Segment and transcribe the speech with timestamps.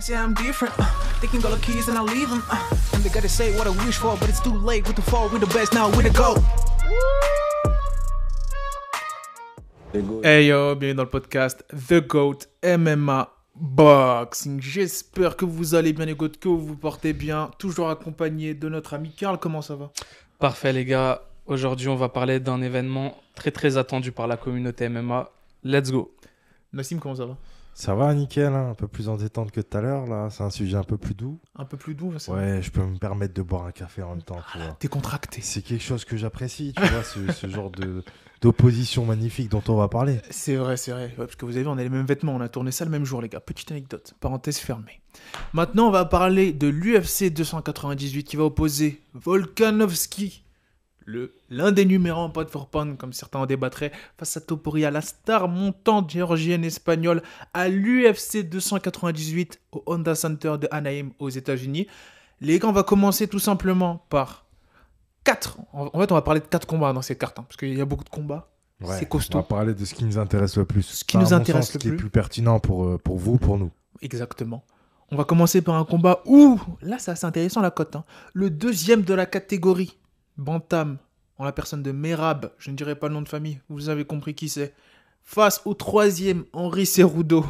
[0.00, 0.74] say I'm different.
[0.78, 0.86] Uh,
[1.20, 2.42] they can go the keys and I leave them.
[2.50, 4.86] Uh, and they gotta say what I wish for, but it's too late.
[4.86, 6.36] With the fall, with the best now, with the go.
[10.22, 14.60] Hey yo, bienvenue dans le podcast The GOAT MMA Boxing.
[14.60, 17.50] J'espère que vous allez bien les GOAT, que vous vous portez bien.
[17.58, 19.90] Toujours accompagné de notre ami Karl, comment ça va?
[20.38, 21.22] Parfait les gars.
[21.46, 25.30] Aujourd'hui, on va parler d'un événement très très attendu par la communauté MMA.
[25.64, 26.14] Let's go.
[26.72, 27.36] Nassim, comment ça va?
[27.78, 30.30] Ça va, nickel, hein, un peu plus en détente que tout à l'heure, là.
[30.30, 31.38] C'est un sujet un peu plus doux.
[31.54, 32.32] Un peu plus doux, ça?
[32.32, 34.76] Ouais, je peux me permettre de boire un café en même temps, tu vois.
[34.80, 35.42] T'es contracté.
[35.42, 38.02] C'est quelque chose que j'apprécie, tu vois, ce, ce genre de
[38.40, 40.20] d'opposition magnifique dont on va parler.
[40.28, 41.04] C'est vrai, c'est vrai.
[41.18, 42.84] Ouais, parce que vous avez vu, on a les mêmes vêtements, on a tourné ça
[42.84, 43.38] le même jour, les gars.
[43.38, 45.00] Petite anecdote, parenthèse fermée.
[45.52, 50.44] Maintenant, on va parler de l'UFC 298 qui va opposer Volkanovski,
[51.50, 55.00] l'un des numéros en pot for pound, comme certains en débattraient, face à Topuria, la
[55.00, 57.22] star montante géorgienne espagnole,
[57.54, 61.86] à l'UFC 298 au Honda Center de Anaheim aux États-Unis.
[62.40, 64.44] Les gars, on va commencer tout simplement par
[65.24, 65.58] 4.
[65.72, 67.80] En fait, on va parler de 4 combats dans ces cartes, hein, parce qu'il y
[67.80, 68.48] a beaucoup de combats.
[68.80, 69.38] Ouais, C'est costaud.
[69.38, 70.82] On va parler de ce qui nous intéresse le plus.
[70.82, 72.10] Ce qui Enfin, nous intéresse sens, le ce qui est plus.
[72.10, 73.70] pertinent pour, euh, pour vous, pour nous.
[74.02, 74.62] Exactement.
[75.10, 78.04] On va commencer par un combat où, là c'est assez intéressant la cote, hein.
[78.34, 79.98] le deuxième de la catégorie,
[80.38, 80.98] Bantam,
[81.36, 84.04] en la personne de Merab, je ne dirai pas le nom de famille, vous avez
[84.04, 84.72] compris qui c'est,
[85.24, 87.44] face au troisième, Henri Cerudo.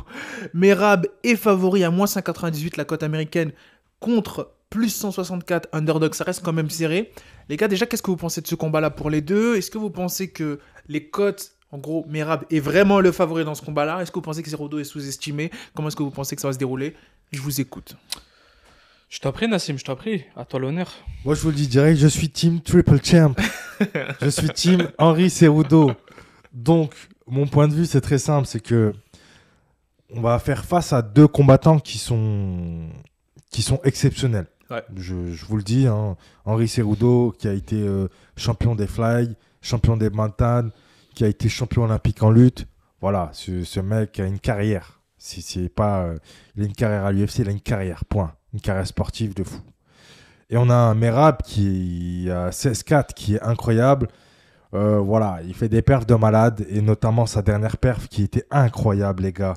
[0.53, 3.53] Merab est favori à moins 198 la cote américaine
[4.01, 7.13] contre plus 164 underdog, ça reste quand même serré.
[7.49, 9.57] Les gars, déjà, qu'est-ce que vous pensez de ce combat-là pour les deux?
[9.57, 13.55] Est-ce que vous pensez que les cotes, en gros, Merab est vraiment le favori dans
[13.55, 14.03] ce combat-là?
[14.03, 15.51] Est-ce que vous pensez que Cerudo est sous-estimé?
[15.75, 16.95] Comment est-ce que vous pensez que ça va se dérouler?
[17.33, 17.97] Je vous écoute.
[19.09, 20.25] Je t'en prie Nassim, je t'en prie.
[20.37, 20.93] À toi l'honneur.
[21.25, 23.35] Moi, je vous le dis direct, je suis team triple champ.
[24.21, 25.93] je suis team Henri Cerudo.
[26.53, 26.95] Donc,
[27.27, 28.93] mon point de vue, c'est très simple, c'est que
[30.11, 32.89] on va faire face à deux combattants qui sont
[33.51, 34.47] qui sont exceptionnels.
[34.71, 34.83] Ouais.
[34.95, 39.35] Je, je vous le dis, hein, Henri Cerudo, qui a été euh, champion des fly,
[39.63, 40.71] champion des bantam,
[41.15, 42.67] qui a été champion olympique en lutte.
[43.01, 45.01] Voilà, ce, ce mec a une carrière.
[45.17, 46.19] Si c'est pas, euh,
[46.57, 48.05] il a une carrière à l'UFC, il a une carrière.
[48.05, 48.35] Point.
[48.53, 49.61] Une carrière sportive de fou.
[50.51, 54.09] Et on a un Merab qui a 16-4, qui est incroyable.
[54.75, 58.45] Euh, voilà, il fait des perfs de malade, et notamment sa dernière perf qui était
[58.51, 59.55] incroyable, les gars.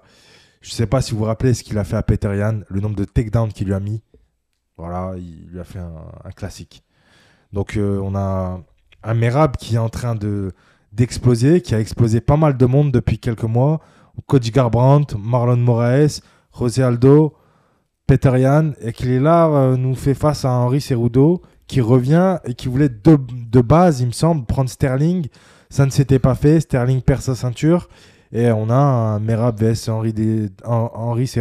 [0.62, 2.82] Je sais pas si vous vous rappelez ce qu'il a fait à Peter Yan, le
[2.82, 4.02] nombre de takedowns qu'il lui a mis.
[4.78, 6.84] Voilà, il lui a fait un, un classique.
[7.54, 8.62] Donc euh, on a
[9.04, 10.52] un Merab qui est en train de
[10.92, 13.80] d'exploser, qui a explosé pas mal de monde depuis quelques mois.
[14.28, 16.22] Cody Garbrandt, Marlon Moraes,
[16.58, 17.34] José Aldo,
[18.08, 22.40] Peter Yan, et qu'il est là, euh, nous fait face à Henri Cerudo, qui revient
[22.44, 25.28] et qui voulait de, de base, il me semble, prendre Sterling.
[25.70, 26.60] Ça ne s'était pas fait.
[26.60, 27.88] Sterling perd sa ceinture.
[28.34, 31.32] Et on a un Merab vs Henri, Des- Hen- Henri.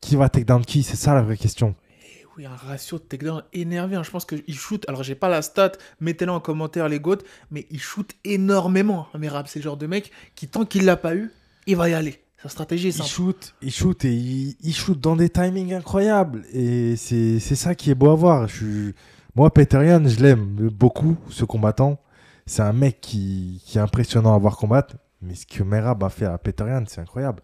[0.00, 0.82] Qui va take down qui?
[0.82, 1.76] C'est ça la vraie question.
[2.02, 3.94] Et oui, un ratio de takedown énervé.
[3.94, 4.02] hein.
[4.02, 4.84] Je pense qu'il shoot.
[4.88, 7.24] Alors, j'ai pas la stat, mettez-la en commentaire, les gouttes.
[7.52, 9.06] Mais il shoot énormément.
[9.16, 11.30] Merab, c'est le genre de mec qui, tant qu'il l'a pas eu,
[11.68, 12.20] il va y aller.
[12.44, 16.44] Sa stratégie est Il shoot, il shoot et il, il shoot dans des timings incroyables.
[16.52, 18.48] Et c'est c'est ça qui est beau à voir.
[18.48, 18.94] Je suis...
[19.34, 21.98] Moi, Peter Yan, je l'aime beaucoup, ce combattant.
[22.44, 24.94] C'est un mec qui, qui est impressionnant à voir combattre.
[25.22, 27.40] Mais ce que Merab a fait à Peter Yan, c'est incroyable.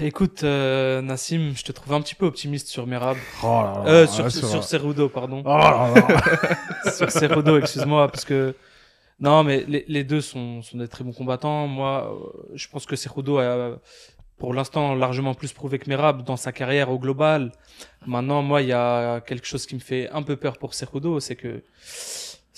[0.00, 3.18] Écoute euh, Nassim, je te trouve un petit peu optimiste sur Merab.
[3.44, 4.64] Oh là là, Euh, là, sur, sur.
[4.64, 5.44] Cerudo, pardon.
[5.46, 6.90] Oh là là.
[6.92, 8.56] sur Cerudo, excuse-moi, parce que
[9.20, 11.66] non, mais les, deux sont, sont des très bons combattants.
[11.66, 13.78] Moi, euh, je pense que Cerudo a,
[14.38, 17.50] pour l'instant, largement plus prouvé que Merab dans sa carrière au global.
[18.06, 21.18] Maintenant, moi, il y a quelque chose qui me fait un peu peur pour Cerudo,
[21.18, 21.64] c'est que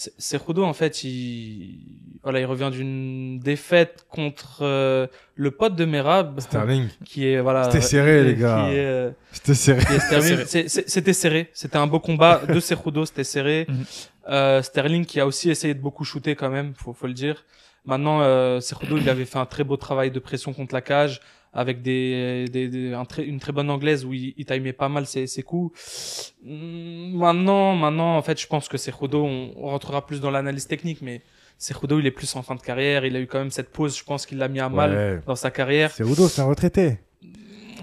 [0.00, 1.78] C- Cerudo, en fait, il,
[2.22, 7.64] voilà, il revient d'une défaite contre euh, le pote de Merab, Sterling, qui est voilà.
[7.64, 8.68] C'était serré, les qui gars.
[8.68, 9.82] euh, c'était serré.
[10.86, 11.50] C'était serré.
[11.52, 13.66] C'était un beau combat de Cerudo, c'était serré.
[13.68, 13.84] Mhm.
[14.30, 17.44] Euh, Sterling qui a aussi essayé de beaucoup shooter quand même, faut, faut le dire.
[17.84, 21.20] Maintenant, euh, Cerudo, il avait fait un très beau travail de pression contre la cage
[21.52, 24.88] avec des, des, des- un très- une très bonne anglaise où il, il timait pas
[24.88, 26.34] mal ses, ses coups.
[26.46, 30.66] Hum, Maintenant, maintenant, en fait, je pense que Cerudo, on, on rentrera plus dans l'analyse
[30.68, 31.22] technique, mais
[31.58, 33.04] Cerudo, il est plus en fin de carrière.
[33.04, 35.20] Il a eu quand même cette pause, je pense qu'il l'a mis à mal Ouais.
[35.26, 35.90] dans sa carrière.
[35.90, 36.98] C'est Udo, c'est un retraité.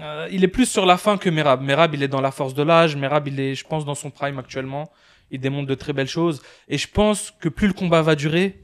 [0.00, 1.60] Euh, il est plus sur la fin que Merab.
[1.60, 2.96] Merab, il est dans la force de l'âge.
[2.96, 4.90] Merab, il est, je pense, dans son prime actuellement.
[5.30, 6.40] Il démontre de très belles choses.
[6.68, 8.60] Et je pense que plus le combat va durer,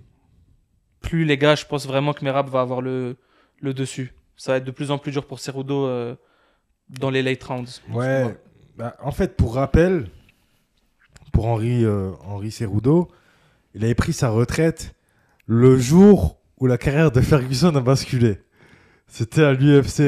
[1.00, 3.16] plus les gars, je pense vraiment que Merab va avoir le,
[3.60, 4.14] le dessus.
[4.36, 6.14] Ça va être de plus en plus dur pour Cerudo euh,
[6.88, 7.82] dans les late rounds.
[7.92, 8.36] Ouais.
[8.76, 10.08] Bah, en fait, pour rappel,
[11.32, 13.08] pour Henri, euh, Henri Cerudo,
[13.75, 14.94] il avait pris sa retraite
[15.46, 18.38] le jour où la carrière de Ferguson a basculé.
[19.06, 20.00] C'était à l'UFC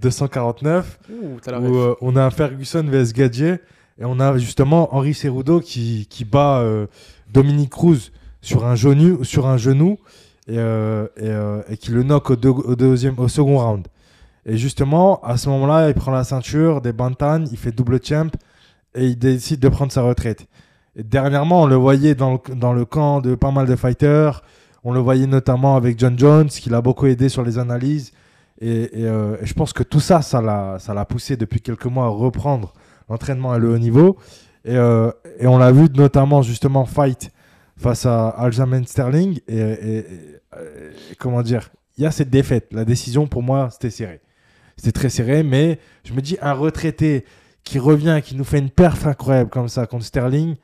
[0.00, 3.56] 249 Ouh, t'as la où euh, on a un Ferguson vs Gadier
[3.98, 6.86] et on a justement Henri Cerudo qui, qui bat euh,
[7.32, 9.98] Dominique Cruz sur un genou, sur un genou
[10.50, 13.86] et, euh, et, euh, qui le knock au, deux- au deuxième, au second round.
[14.44, 18.30] Et justement, à ce moment-là, il prend la ceinture des Bantan, il fait double champ
[18.94, 20.46] et il décide de prendre sa retraite.
[20.96, 24.42] Et dernièrement, on le voyait dans le, camp de pas mal de fighters.
[24.82, 28.12] On le voyait notamment avec John Jones, qui l'a beaucoup aidé sur les analyses.
[28.60, 32.72] Et, euh, je pense que tout ça, ça l'a, poussé depuis quelques mois à reprendre
[33.08, 34.16] l'entraînement à le haut niveau.
[34.64, 37.30] Et on l'a vu notamment justement fight
[37.80, 39.40] face à Aljamain Sterling.
[39.48, 40.04] Et,
[41.18, 42.68] comment dire, il y a cette défaite.
[42.72, 44.20] La décision pour moi, c'était serré.
[44.76, 47.24] C'était très serré, mais je me dis un retraité
[47.64, 50.56] qui revient, qui nous fait une perf incroyable comme ça contre Sterling,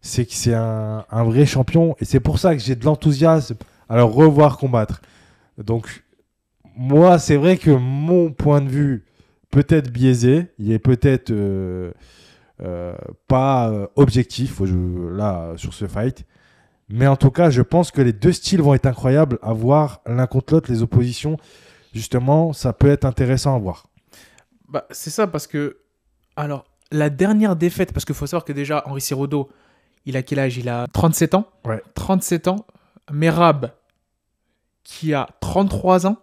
[0.00, 1.94] c'est que c'est un, un vrai champion.
[2.00, 3.56] Et c'est pour ça que j'ai de l'enthousiasme
[3.88, 5.00] à le revoir combattre.
[5.58, 6.04] Donc,
[6.76, 9.04] moi, c'est vrai que mon point de vue
[9.50, 11.92] peut-être biaisé, il est peut-être euh,
[12.62, 12.94] euh,
[13.26, 16.26] pas euh, objectif là sur ce fight.
[16.88, 20.00] Mais en tout cas, je pense que les deux styles vont être incroyables à voir
[20.06, 21.36] l'un contre l'autre, les oppositions.
[21.92, 23.86] Justement, ça peut être intéressant à voir.
[24.68, 25.78] Bah, c'est ça parce que.
[26.36, 29.50] Alors, la dernière défaite, parce qu'il faut savoir que déjà, Henri Cerudo,
[30.04, 30.58] il a quel âge?
[30.58, 31.46] Il a 37 ans?
[31.64, 31.82] Ouais.
[31.94, 32.66] 37 ans.
[33.10, 33.72] Merab,
[34.84, 36.16] qui a 33 ans.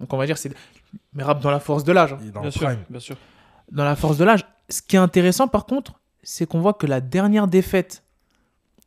[0.00, 0.52] Donc, on va dire, c'est
[1.14, 2.12] Merab dans la force de l'âge.
[2.14, 2.50] hein.
[2.50, 3.16] Sûr, bien sûr.
[3.70, 4.44] Dans la force de l'âge.
[4.68, 8.02] Ce qui est intéressant, par contre, c'est qu'on voit que la dernière défaite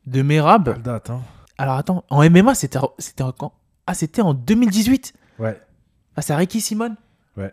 [0.06, 0.82] de Merab.
[0.82, 1.20] Date, hein.
[1.58, 3.52] Alors, attends, en MMA, c'était en quand?
[3.86, 5.60] Ah, c'était en 2018 Ouais.
[6.14, 6.96] Face à Ricky Simon?
[7.36, 7.52] Ouais.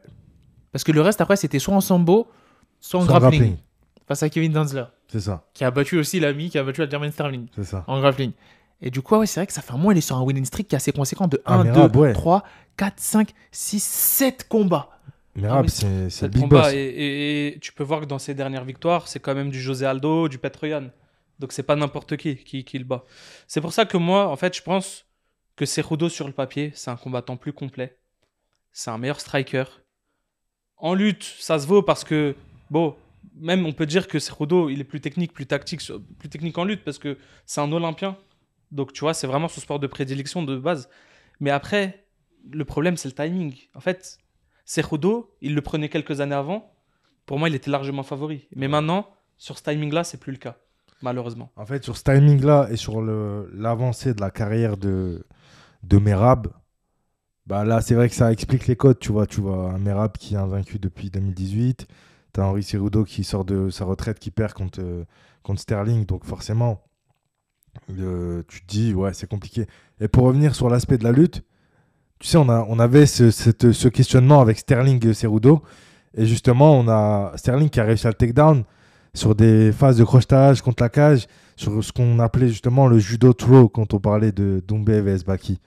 [0.72, 2.28] Parce que le reste, après, c'était soit en sambo,
[2.80, 3.32] soit en grappling.
[3.42, 3.58] grappling.
[4.08, 4.86] Face à Kevin Danzler.
[5.10, 7.84] C'est ça, qui a battu aussi l'ami, qui a battu Aljamain Sterling c'est ça.
[7.88, 8.32] en grappling.
[8.82, 10.22] Et du coup, ouais, c'est vrai que ça fait un mois, il est sur un
[10.22, 12.14] winning streak qui est assez conséquent de Ah, 1, Merab, 2, ouais.
[12.14, 12.44] 3,
[12.76, 14.90] 4, 5, 6, 7 combats.
[15.36, 16.62] Merab, c'est c'est C'est le le big combat.
[16.64, 16.74] boss.
[16.74, 19.62] Et, et- et tu peux voir que dans ses dernières victoires, c'est quand même du
[19.62, 20.90] José Aldo, du Petroyan.
[21.40, 23.04] Donc c'est pas n'importe qui, qui qui le bat.
[23.48, 25.06] C'est pour ça que moi, en fait, je pense
[25.56, 28.00] que Cejudo sur le papier, c'est un combattant plus complet.
[28.72, 29.66] C'est un meilleur striker.
[30.78, 32.36] En lutte, ça se vaut parce que,
[32.70, 32.96] bon,
[33.36, 35.82] même on peut dire que Cejudo, il est plus technique, plus tactique,
[36.20, 38.18] plus technique en lutte parce que c'est un Olympien.
[38.72, 40.90] Donc tu vois, c'est vraiment son sport de prédilection de base.
[41.40, 42.08] Mais après,
[42.52, 43.56] le problème, c'est le timing.
[43.74, 44.20] En fait,
[44.66, 46.74] Cejudo, il le prenait quelques années avant.
[47.26, 48.48] Pour moi, il était largement favori.
[48.56, 50.58] Mais maintenant, sur ce timing-là, c'est plus le cas,
[51.02, 51.52] malheureusement.
[51.56, 55.26] En fait, sur ce timing-là et sur l'avancée de la carrière de,
[55.84, 56.48] de Merab,
[57.46, 59.00] bah là, c'est vrai que ça explique les codes.
[59.00, 61.88] Tu vois, tu vois un Merab qui est invaincu depuis 2018.
[62.34, 65.06] Tu as Henri Cerudo qui sort de sa retraite, qui perd contre, euh,
[65.56, 66.06] Sterling.
[66.06, 66.84] Donc, forcément,
[67.88, 69.66] tu te dis, ouais, c'est compliqué.
[70.02, 71.44] Et pour revenir sur l'aspect de la lutte,
[72.20, 75.64] tu sais, on, avait ce questionnement avec Sterling et Cerudo.
[76.16, 78.66] Et justement, on a Sterling qui a réussi à le takedown
[79.18, 83.34] sur des phases de crochetage contre la cage, sur ce qu'on appelait justement le judo
[83.34, 85.60] throw quand on parlait de Doumbé vs Baki.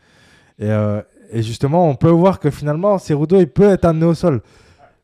[0.58, 1.02] Et, euh,
[1.32, 4.41] et justement, on peut voir que finalement, Cerudo, il peut être amené au sol.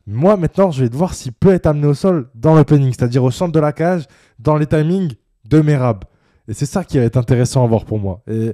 [0.05, 3.31] Moi, maintenant, je vais voir s'il peut être amené au sol dans l'opening, c'est-à-dire au
[3.31, 4.05] centre de la cage,
[4.39, 5.13] dans les timings
[5.45, 6.05] de Merab.
[6.47, 8.21] Et c'est ça qui va être intéressant à voir pour moi.
[8.31, 8.53] Et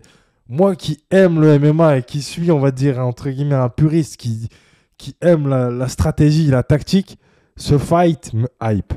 [0.50, 4.18] moi qui aime le MMA et qui suis, on va dire, entre guillemets, un puriste,
[4.18, 4.50] qui,
[4.98, 7.20] qui aime la, la stratégie, la tactique,
[7.56, 8.94] ce fight me hype.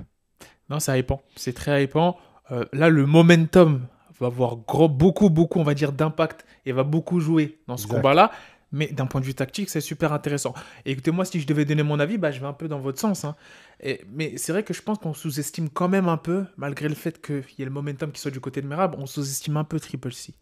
[0.70, 1.22] Non, c'est hypant.
[1.36, 2.16] C'est très hypant.
[2.50, 3.86] Euh, là, le momentum
[4.20, 7.86] va avoir gros, beaucoup, beaucoup, on va dire, d'impact et va beaucoup jouer dans ce
[7.86, 8.30] combat-là.
[8.72, 10.52] Mais d'un point de vue tactique, c'est super intéressant.
[10.84, 12.80] Et écoutez, moi, si je devais donner mon avis, bah, je vais un peu dans
[12.80, 13.24] votre sens.
[13.24, 13.36] hein.
[13.80, 16.94] Et- mais c'est vrai que je pense qu'on sous-estime quand même un peu, malgré le
[16.96, 19.64] fait qu'il y ait le momentum qui soit du côté de Merab, on sous-estime un
[19.64, 20.34] peu Triple C,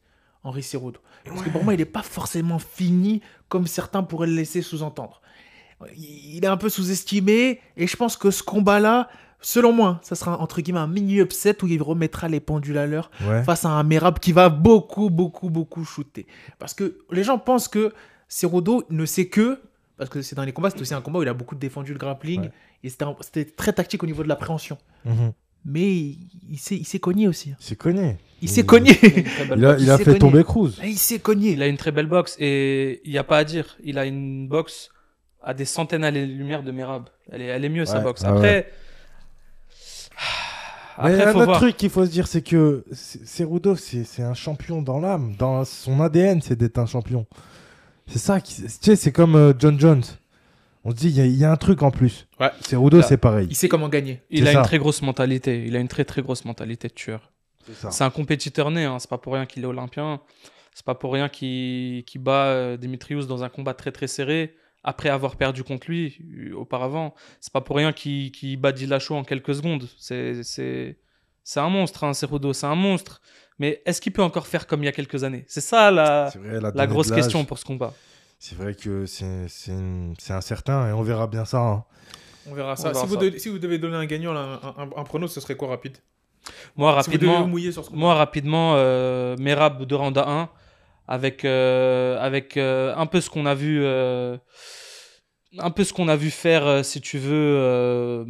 [0.42, 1.00] Henri Cerudo.
[1.26, 5.20] Parce que pour moi, il n'est pas forcément fini comme certains pourraient le laisser sous-entendre.
[5.96, 9.08] Il il est un peu sous-estimé et je pense que ce combat-là,
[9.44, 12.86] selon moi, ça sera entre guillemets un mini upset où il remettra les pendules à
[12.86, 13.42] l'heure Ouais.
[13.44, 16.26] face à un Merab qui va beaucoup, beaucoup, beaucoup shooter.
[16.58, 17.92] Parce que les gens pensent que
[18.28, 19.60] Cerudo ne sait que,
[19.96, 21.92] parce que c'est dans les combats, c'est aussi un combat où il a beaucoup défendu
[21.92, 22.50] le grappling Ouais.
[22.82, 24.78] et c'était un- c'était très tactique au niveau de l'appréhension.
[25.04, 25.32] Mhm.
[25.66, 26.18] Mais il,
[26.50, 27.50] il s'est, il s'est cogné aussi.
[27.52, 27.56] hein.
[27.60, 28.16] Il s'est cogné.
[28.42, 28.98] Il s'est cogné.
[29.02, 30.18] Il a Il a, il fait cogné.
[30.18, 30.72] tomber Cruz.
[30.84, 31.52] il s'est cogné.
[31.52, 33.76] Il a une très belle boxe et il n'y a pas à dire.
[33.82, 34.90] Il a une boxe
[35.42, 37.04] à des centaines à lumière de Merab.
[37.30, 38.22] Elle est, elle est mieux sa boxe.
[38.26, 38.70] ah Après,
[40.96, 41.58] après un faut autre voir.
[41.58, 43.46] truc qu'il faut se dire, c'est que c'est
[43.84, 45.34] c'est un champion dans l'âme.
[45.38, 47.26] Dans son ADN, c'est d'être un champion.
[48.06, 48.62] C'est ça qui.
[48.62, 50.02] Tu sais, c'est comme euh, John Jones.
[50.84, 52.26] On se dit, il y a- il y, a un truc en plus.
[52.38, 52.50] Ouais.
[52.60, 53.02] Cerudo, Là.
[53.02, 53.46] c'est pareil.
[53.50, 54.20] Il sait comment gagner.
[54.28, 54.58] Il C'est a ça.
[54.58, 55.64] une très grosse mentalité.
[55.66, 57.32] Il a une très très grosse mentalité de tueur.
[57.66, 57.90] C'est ça.
[57.90, 58.84] C'est un compétiteur né.
[58.84, 58.98] Hein.
[58.98, 60.20] C'est pas pour rien qu'il est olympien.
[60.74, 64.54] C'est pas pour rien qu'il qu'il bat euh, Dimitrius dans un combat très très serré
[64.84, 67.14] après avoir perdu contre lui euh, auparavant.
[67.40, 69.88] C'est pas pour rien qu'il qu'il bat Dillashaw en quelques secondes.
[69.98, 70.98] C'est c'est
[71.42, 73.20] c'est un monstre, hein, Cerudo, c'est un monstre.
[73.58, 75.44] Mais est-ce qu'il peut encore faire comme il y a quelques années?
[75.48, 77.92] C'est ça la, vrai, la grosse question pour ce combat.
[78.38, 81.58] C'est vrai que c'est c'est une- c'est incertain et on verra bien ça.
[81.60, 81.84] hein.
[82.46, 82.88] On verra ça.
[82.90, 85.04] On verra si, vous devez, si vous devez donner un gagnant, là, un, un, un
[85.04, 85.96] prono, ce serait quoi rapide?
[86.76, 90.50] Moi, Si rapidement, vous mouiller sur ce moi, rapidement euh, Merab de Randa 1,
[91.08, 93.80] avec, euh, avec euh, un peu ce qu'on a vu.
[93.82, 94.36] euh,
[95.58, 98.24] un peu ce qu'on a vu faire, euh, si tu veux, euh,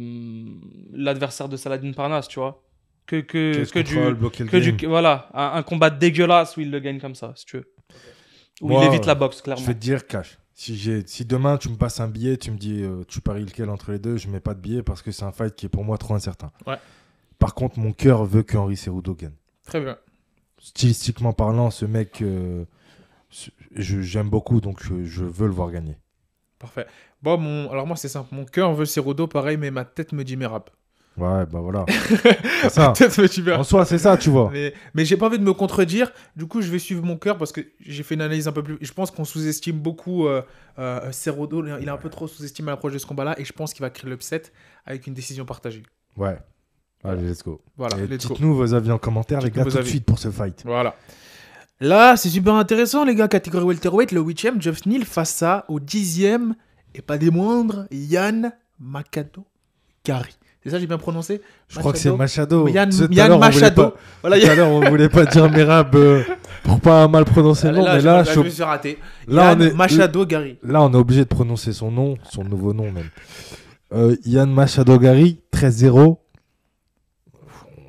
[0.93, 2.61] l'adversaire de Saladin Parnasse, tu vois.
[3.07, 6.79] Que, que, Case que du, que du, voilà, un, un combat dégueulasse où il le
[6.79, 7.71] gagne comme ça, si tu veux.
[8.61, 9.65] Où Moi, il évite la boxe, Je clairement.
[9.65, 10.37] vais te dire, cash.
[10.53, 13.43] Si, j'ai- si demain tu me passes un billet, tu me dis euh, tu paries
[13.45, 15.65] lequel entre les deux, je mets pas de billet parce que c'est un fight qui
[15.65, 16.51] est pour moi trop incertain.
[16.65, 16.77] Ouais.
[17.39, 19.33] Par contre, mon cœur veut que Henry Cerudo gagne.
[19.67, 19.97] Très bien.
[20.65, 22.65] Stylistiquement parlant, ce mec, euh,
[23.75, 25.95] j'aime beaucoup, donc je, je veux le voir gagner.
[26.57, 26.87] Parfait.
[27.21, 27.69] Bon, mon...
[27.69, 28.33] alors moi, c'est simple.
[28.33, 30.63] Mon cœur veut Cerudo, pareil, mais ma tête me dit Merab.
[31.17, 31.85] Ouais, bah voilà.
[32.69, 32.93] ça.
[33.55, 34.49] En soi, c'est ça, tu vois.
[34.51, 36.11] Mais, mais j'ai pas envie de me contredire.
[36.35, 38.63] Du coup, je vais suivre mon cœur parce que j'ai fait une analyse un peu
[38.63, 38.79] plus.
[38.81, 40.41] Je pense qu'on sous-estime beaucoup euh,
[40.79, 41.63] euh, Cerudo.
[41.79, 43.39] Il est un peu trop sous-estimé à l'approche de ce combat-là.
[43.39, 44.41] Et je pense qu'il va créer l'upset
[44.83, 45.83] avec une décision partagée.
[46.17, 46.39] Ouais.
[47.07, 47.61] Allez, let's go.
[47.77, 47.95] Voilà.
[48.05, 50.61] Dites-nous vos avis en commentaire, les gars, tout de suite pour ce fight.
[50.65, 50.95] Voilà.
[51.81, 53.27] Là, c'est super intéressant, les gars.
[53.27, 56.53] Catégorie welterweight, le 8ème, Jeff Neal face à, au 10ème,
[56.93, 59.45] et pas des moindres, Yann Makado
[60.05, 60.35] Gary.
[60.63, 61.41] C'est ça, j'ai bien prononcé?
[61.67, 62.67] Je crois que c'est Machado.
[62.69, 63.89] Yann, Yann Machado.
[63.91, 66.23] pas- Voilà, Tout à l'heure, on voulait pas dire Merab euh,
[66.63, 68.97] pour pas mal prononcer le nom, mais là, je je- me suis raté.
[69.27, 70.57] là, Yann on est, Machado Gary.
[70.63, 73.09] là, on est obligé de prononcer son nom, son nouveau nom même.
[73.93, 76.17] Euh, Yann Machado Gary, 13-0.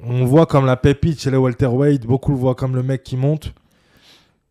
[0.08, 2.06] On le voit comme la pépite chez les welterweight.
[2.06, 3.52] Beaucoup le voient comme le mec qui monte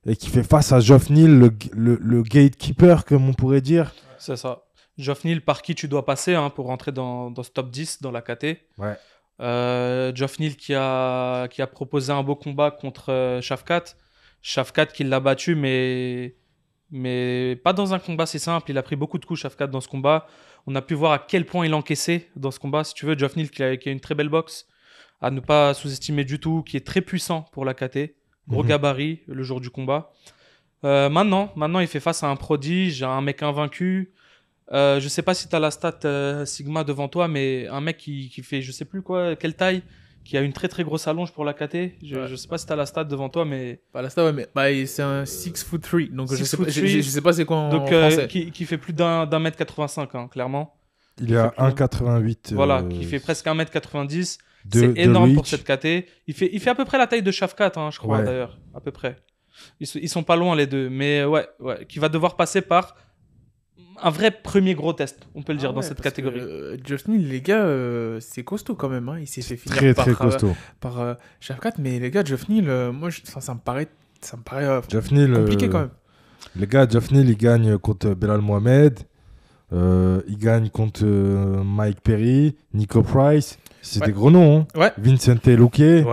[0.06, 3.94] et qui fait face à Geoff Neal, le, le- le gatekeeper, comme on pourrait dire.
[4.20, 4.64] C'est ça.
[4.98, 8.02] Geoff Neal, par qui tu dois passer hein, pour rentrer dans, dans ce top 10
[8.02, 8.58] dans la KT.
[8.78, 8.96] Ouais.
[9.42, 13.84] Euh, Geoff Neal qui a, qui a proposé un beau combat contre euh, Shafkat.
[14.42, 16.36] Shafkat qui l'a battu, mais,
[16.92, 18.72] mais pas dans un combat si simple.
[18.72, 20.28] Il a pris beaucoup de coups, Shafkat, dans ce combat.
[20.68, 22.84] On a pu voir à quel point il encaissait dans ce combat.
[22.84, 24.68] Si tu veux, Geoff Neal qui a, qui a une très belle boxe,
[25.22, 28.16] à ne pas sous-estimer du tout, qui est très puissant pour la KT.
[28.48, 28.70] Gros Mhm.
[28.70, 30.12] gabarit le jour du combat.
[30.84, 34.12] Euh, maintenant, maintenant, il fait face à un prodige, à un mec invaincu.
[34.72, 37.82] Euh, je sais pas si tu as la stat euh, Sigma devant toi, mais un
[37.82, 39.82] mec qui, qui fait je sais plus quoi, quelle taille,
[40.24, 41.94] qui a une très très grosse allonge pour la KT.
[42.04, 42.28] Je, Ouais.
[42.28, 43.82] je sais pas si tu as la stat devant toi, mais.
[43.94, 46.02] Bah, là, ça, ouais, mais bah, c'est un 6 foot 3.
[46.12, 46.90] Donc, je sais, foot pas, je, three.
[46.90, 48.28] je- je sais pas c'est quoi en, Donc, en euh, français.
[48.28, 50.76] qui, qui fait plus d'un d'un mètre 85, hein, clairement.
[51.20, 52.54] Il est à fait plus- 1,88.
[52.54, 54.38] Voilà, euh, qui fait presque 1m90.
[54.40, 54.44] de-
[54.74, 56.08] C'est de énorme pour cette KT.
[56.28, 58.24] Il fait, il fait à peu près la taille de Shafkat, hein, je crois, Ouais.
[58.26, 58.58] d'ailleurs.
[58.74, 59.18] À peu près.
[59.80, 60.90] Ils, sont- ils sont pas loin, les deux.
[60.90, 62.96] Mais euh, ouais, ouais, qui va devoir passer par
[64.02, 66.40] un vrai premier gros test, on peut le dire, Ah dans cette catégorie.
[66.42, 69.08] euh, Jeff Neal, les gars, euh, c'est costaud quand même.
[69.08, 69.20] Hein.
[69.22, 70.56] Il s'est fait finir Très, par, très euh, costaud.
[70.82, 73.88] par euh, Shafkat, mais les gars, Jeff Neal, euh, moi, je- ça, ça me paraît,
[74.20, 74.82] ça me paraît euh,
[75.12, 75.92] Neal, compliqué euh, quand même.
[76.58, 79.00] Les gars, Geoff Neal, il gagne contre Belal Mohamed.
[79.74, 83.58] Euh, il gagne contre euh, Mike Perry, Nico Price.
[83.82, 84.08] C'est Ouais.
[84.08, 84.68] des gros noms.
[84.76, 84.80] hein.
[84.80, 84.92] Ouais.
[84.98, 85.80] Vincent Luque.
[85.80, 86.04] Et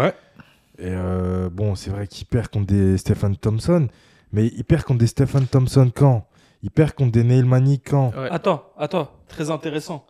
[0.81, 3.89] euh, bon, c'est vrai qu'il perd contre des Stephen Thompson.
[4.33, 6.27] Mais il perd contre des Stephen Thompson quand?
[6.63, 8.13] Il perd contre des Neil Manny quand?
[8.17, 8.29] Ouais.
[8.31, 10.07] Attends, attends, très intéressant.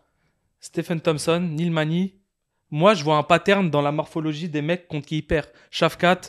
[0.60, 2.14] Stephen Thompson, Neil Mani.
[2.70, 5.46] Moi, je vois un pattern dans la morphologie des mecs contre qui il perd.
[5.70, 6.20] Shafkat,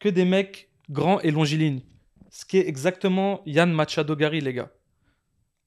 [0.00, 1.82] que des mecs grands et longilignes.
[2.30, 4.70] Ce qui est exactement Yann Machado Gary, les gars.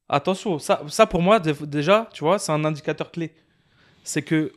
[0.10, 3.34] Attention, ça, ça pour moi, dé- déjà, tu vois, c'est un indicateur clé.
[4.04, 4.54] C'est que,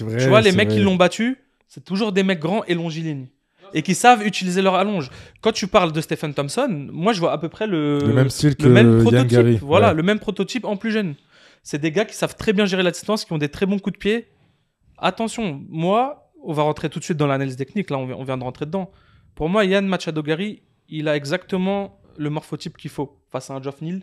[0.00, 0.18] vrai.
[0.18, 3.26] tu vois, les mecs qui l'ont battu, c'est toujours des mecs grands et longilignes.
[3.74, 5.10] Et qui savent utiliser leur allonge.
[5.42, 8.30] Quand tu parles de Stephen Thompson, moi, je vois à peu près le, Le même
[8.30, 9.28] style que le même Yann prototype.
[9.28, 9.58] Gary.
[9.60, 9.94] Voilà, Ouais.
[9.94, 11.16] le même prototype en plus jeune.
[11.62, 13.78] C'est des gars qui savent très bien gérer la distance, qui ont des très bons
[13.78, 14.28] coups de pied.
[14.96, 17.90] Attention, moi, on va rentrer tout de suite dans l'analyse technique.
[17.90, 18.90] Là, on vient, on vient de rentrer dedans.
[19.34, 23.62] Pour moi, Yann Machado Gary, il a exactement le morphotype qu'il faut face à un
[23.62, 24.02] Geoff Neal.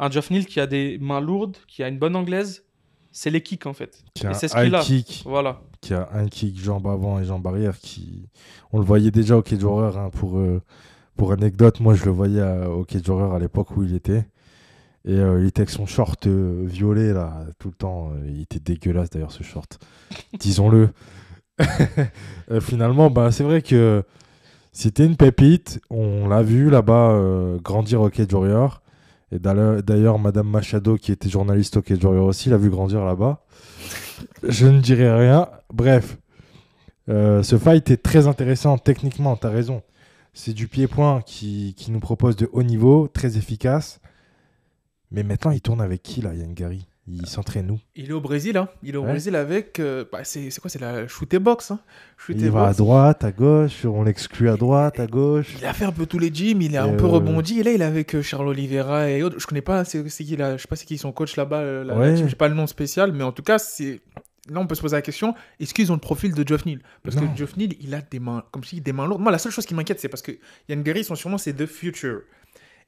[0.00, 2.64] Un Geoff Neal qui a des mains lourdes, qui a une bonne anglaise.
[3.12, 4.02] C'est les kicks en fait.
[4.14, 4.80] Qui a Et c'est ce qu'il a.
[4.80, 5.60] kick, Voilà.
[5.80, 7.78] qui a un kick jambe avant et jambe arrière.
[7.78, 8.28] Qui...
[8.72, 9.98] On le voyait déjà au Cage Warrior.
[9.98, 10.62] hein, pour, euh,
[11.16, 14.26] pour anecdote, moi je le voyais à- au Cage Warrior à l'époque où il était.
[15.06, 18.10] Et euh, il était avec son short euh, violet là, tout le temps.
[18.12, 19.78] Euh, Il était dégueulasse d'ailleurs ce short.
[20.38, 20.90] Disons-le.
[22.60, 24.02] Finalement, bah, c'est vrai que
[24.72, 25.80] c'était une pépite.
[25.90, 27.18] On l'a vu là-bas
[27.62, 28.82] grandir au Cage Warrior.
[29.32, 33.44] Et d'ailleurs, Madame Machado, qui était journaliste au Cage Warrior aussi, l'a vu grandir là-bas.
[34.42, 35.48] Je ne dirai rien.
[35.72, 36.16] Bref,
[37.08, 39.82] Euh, ce fight est très intéressant techniquement, tu as raison.
[40.32, 44.00] C'est du pied-point qui, qui nous propose de haut niveau, très efficace.
[45.10, 46.86] Mais maintenant, il tourne avec qui, là, Yann Gary?
[47.08, 47.80] Il s'entraîne où?
[47.96, 48.68] Il est au Brésil, hein.
[48.82, 49.08] Il est au Ouais.
[49.10, 49.80] Brésil avec.
[49.80, 51.70] euh, bah, c'est quoi C'est la shoot et box.
[51.72, 51.80] Hein.
[52.16, 55.56] Shoot et Il va à droite, à gauche, on l'exclut à droite, à gauche.
[55.58, 57.58] Il a fait un peu tous les gyms, il a Et un peu euh, rebondi.
[57.58, 59.40] Et là, il est avec euh, Charles Oliveira et autres.
[59.40, 61.82] Je connais pas, c'est qui là Je sais pas c'est qui son coach là-bas.
[61.84, 62.16] la Ouais.
[62.16, 64.00] J'ai pas le nom spécial, mais en tout cas, c'est.
[64.48, 66.80] Là, on peut se poser la question est-ce qu'ils ont le profil de Geoff Neal?
[67.02, 67.28] Parce Non.
[67.28, 69.20] que Geoff Neal, il a des mains, comme je dis, des mains lourdes.
[69.20, 70.32] Moi, la seule chose qui m'inquiète, c'est parce que
[70.68, 72.20] Yann Gary, son surnom, c'est The Future.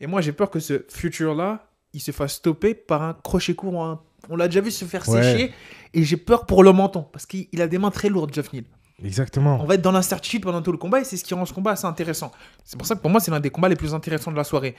[0.01, 3.83] Et moi, j'ai peur que ce Future-là, il se fasse stopper par un crochet court.
[3.85, 5.23] un- On l'a déjà vu se faire Ouais.
[5.23, 5.53] sécher.
[5.95, 7.03] Et j'ai peur pour le menton.
[7.13, 8.65] Parce qu'il il a des mains très lourdes, Geoff Neal.
[9.05, 9.59] Exactement.
[9.61, 11.53] On va être dans l'incertitude pendant tout le combat et c'est ce qui rend ce
[11.53, 12.31] combat assez intéressant.
[12.65, 14.45] C'est pour ça que pour moi, c'est l'un des combats les plus intéressants de la
[14.45, 14.77] soirée.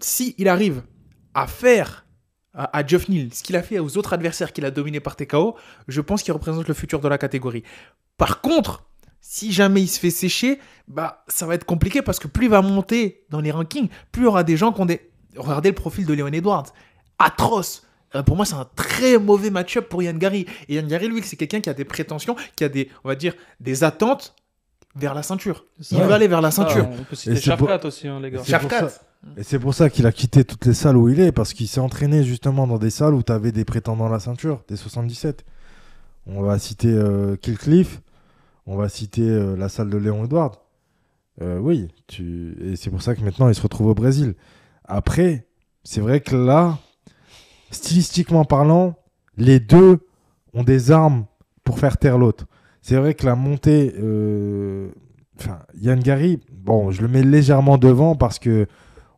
[0.00, 0.82] Si il arrive
[1.34, 2.06] à faire
[2.54, 5.16] à, à Geoff Neal ce qu'il a fait aux autres adversaires qu'il a dominés par
[5.16, 5.54] TKO,
[5.88, 7.62] je pense qu'il représente le futur de la catégorie.
[8.16, 8.84] Par contre,
[9.20, 10.58] si jamais il se fait sécher,
[10.88, 14.22] bah ça va être compliqué parce que plus il va monter dans les rankings, plus
[14.22, 15.11] il y aura des gens qui ont des.
[15.36, 16.66] Regardez le profil de Leon Edwards.
[17.18, 17.82] Atroce.
[18.14, 20.46] Euh, pour moi, c'est un très mauvais match-up pour Yann Gary.
[20.68, 23.14] Et Yann Gary, lui, c'est quelqu'un qui a des prétentions, qui a des, on va
[23.14, 24.34] dire, des attentes
[24.94, 25.64] vers la ceinture.
[25.90, 26.86] Il veut aller vers la Ah, ceinture.
[26.90, 28.42] on peut Et citer c'est pour- Shafkat aussi, hein, les gars.
[28.44, 28.88] Shafkat.
[29.36, 31.68] Et c'est pour ça qu'il a quitté toutes les salles où il est, parce qu'il
[31.68, 34.76] s'est entraîné justement dans des salles où tu avais des prétendants à la ceinture, des
[34.76, 35.44] 77.
[36.26, 38.00] On va citer euh, Killcliff,
[38.66, 40.56] on va citer euh, la salle de Léon Edward.
[41.40, 42.54] Euh, oui, tu...
[42.60, 44.34] et c'est pour ça que maintenant il se retrouve au Brésil.
[44.84, 45.46] Après,
[45.84, 46.78] c'est vrai que là,
[47.70, 48.94] stylistiquement parlant,
[49.36, 50.06] les deux
[50.54, 51.26] ont des armes
[51.64, 52.46] pour faire taire l'autre.
[52.82, 54.90] C'est vrai que la montée, euh,
[55.80, 58.66] Yann Gary, bon, je le mets légèrement devant parce que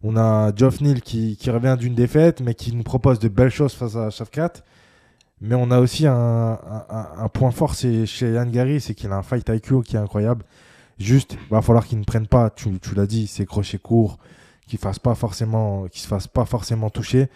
[0.02, 3.72] on a Geoff Neal qui, revient d'une défaite, mais qui nous propose de belles choses
[3.72, 4.52] face à Shafkat.
[5.40, 6.58] Mais on a aussi un,
[7.32, 10.44] point fort chez Yann Gary, c'est qu'il a un fight IQ qui est incroyable.
[10.98, 14.18] Juste, va falloir qu'il ne prenne pas, tu, tu l'as dit, ses crochets courts,
[14.66, 17.28] qu'il fasse pas forcément, qu'il se fasse pas forcément toucher.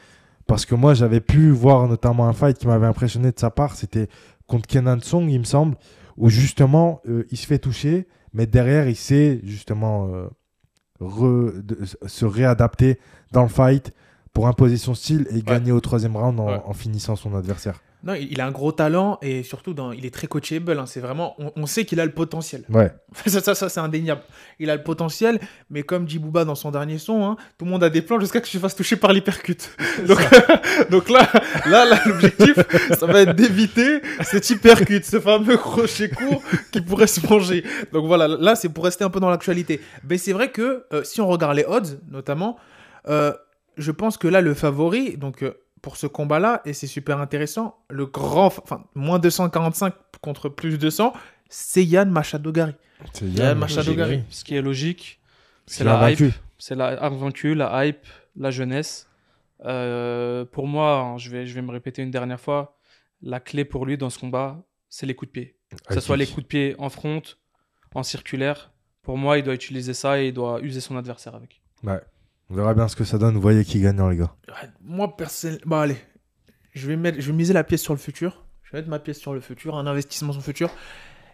[0.46, 3.74] Parce que moi, j'avais pu voir notamment un fight qui m'avait impressionné de sa part,
[3.74, 4.08] c'était
[4.46, 5.76] contre Kenan Song, il me semble,
[6.16, 10.26] où justement, euh, il se fait toucher, mais derrière, il sait justement euh,
[11.00, 12.98] re- de- se réadapter
[13.32, 13.92] dans le fight
[14.32, 16.60] pour imposer son style et gagner au troisième round en, Ouais.
[16.64, 17.82] en finissant son adversaire.
[18.04, 20.78] Non, il a un gros talent et surtout, dans, il est très coachable.
[20.78, 20.86] hein.
[20.86, 22.62] C'est vraiment, on, on sait qu'il a le potentiel.
[22.68, 22.92] Ouais,
[23.26, 24.20] ça, ça, ça, c'est indéniable.
[24.60, 27.70] Il a le potentiel, mais comme dit Booba dans son dernier son, hein, tout le
[27.72, 29.70] monde a des plans jusqu'à que tu fasses toucher par l'hypercute.
[30.06, 30.18] Donc,
[30.90, 31.28] donc là,
[31.66, 32.54] là, là, l'objectif,
[32.98, 37.64] ça va être d'éviter cet hypercute, ce fameux crochet court qui pourrait se manger.
[37.92, 39.80] Donc voilà, là, c'est pour rester un peu dans l'actualité.
[40.08, 42.58] Mais c'est vrai que euh, si on regarde les odds, notamment,
[43.08, 43.32] euh,
[43.76, 45.54] je pense que là, le favori, donc euh,
[45.88, 51.14] pour ce combat-là, et c'est super intéressant, le grand, enfin, moins 245 contre plus 200,
[51.48, 52.74] c'est Yann Machado Gary.
[53.14, 54.16] c'est Yann Yann Machado Gary.
[54.16, 54.24] Gary.
[54.28, 55.18] Ce qui est logique,
[55.64, 56.18] c'est la hype.
[56.18, 56.34] vaincu.
[56.58, 59.08] C'est la invaincu, la hype, la jeunesse.
[59.64, 62.76] Euh, pour moi, hein, je vais, je vais me répéter une dernière fois,
[63.22, 65.56] la clé pour lui dans ce combat, c'est les coups de pied.
[65.86, 67.22] Que ce soit les coups de pied en front,
[67.94, 68.72] en circulaire.
[69.00, 71.62] Pour moi, il doit utiliser ça et il doit user son adversaire avec.
[71.82, 72.02] Ouais.
[72.50, 73.34] On verra bien ce que ça donne.
[73.34, 74.32] Vous voyez qui gagnant, les gars.
[74.82, 75.98] Moi, personnellement, bah allez,
[76.74, 78.44] je vais, mettre, je vais miser la pièce sur le futur.
[78.62, 80.70] Je vais mettre ma pièce sur le futur, un investissement sur le futur.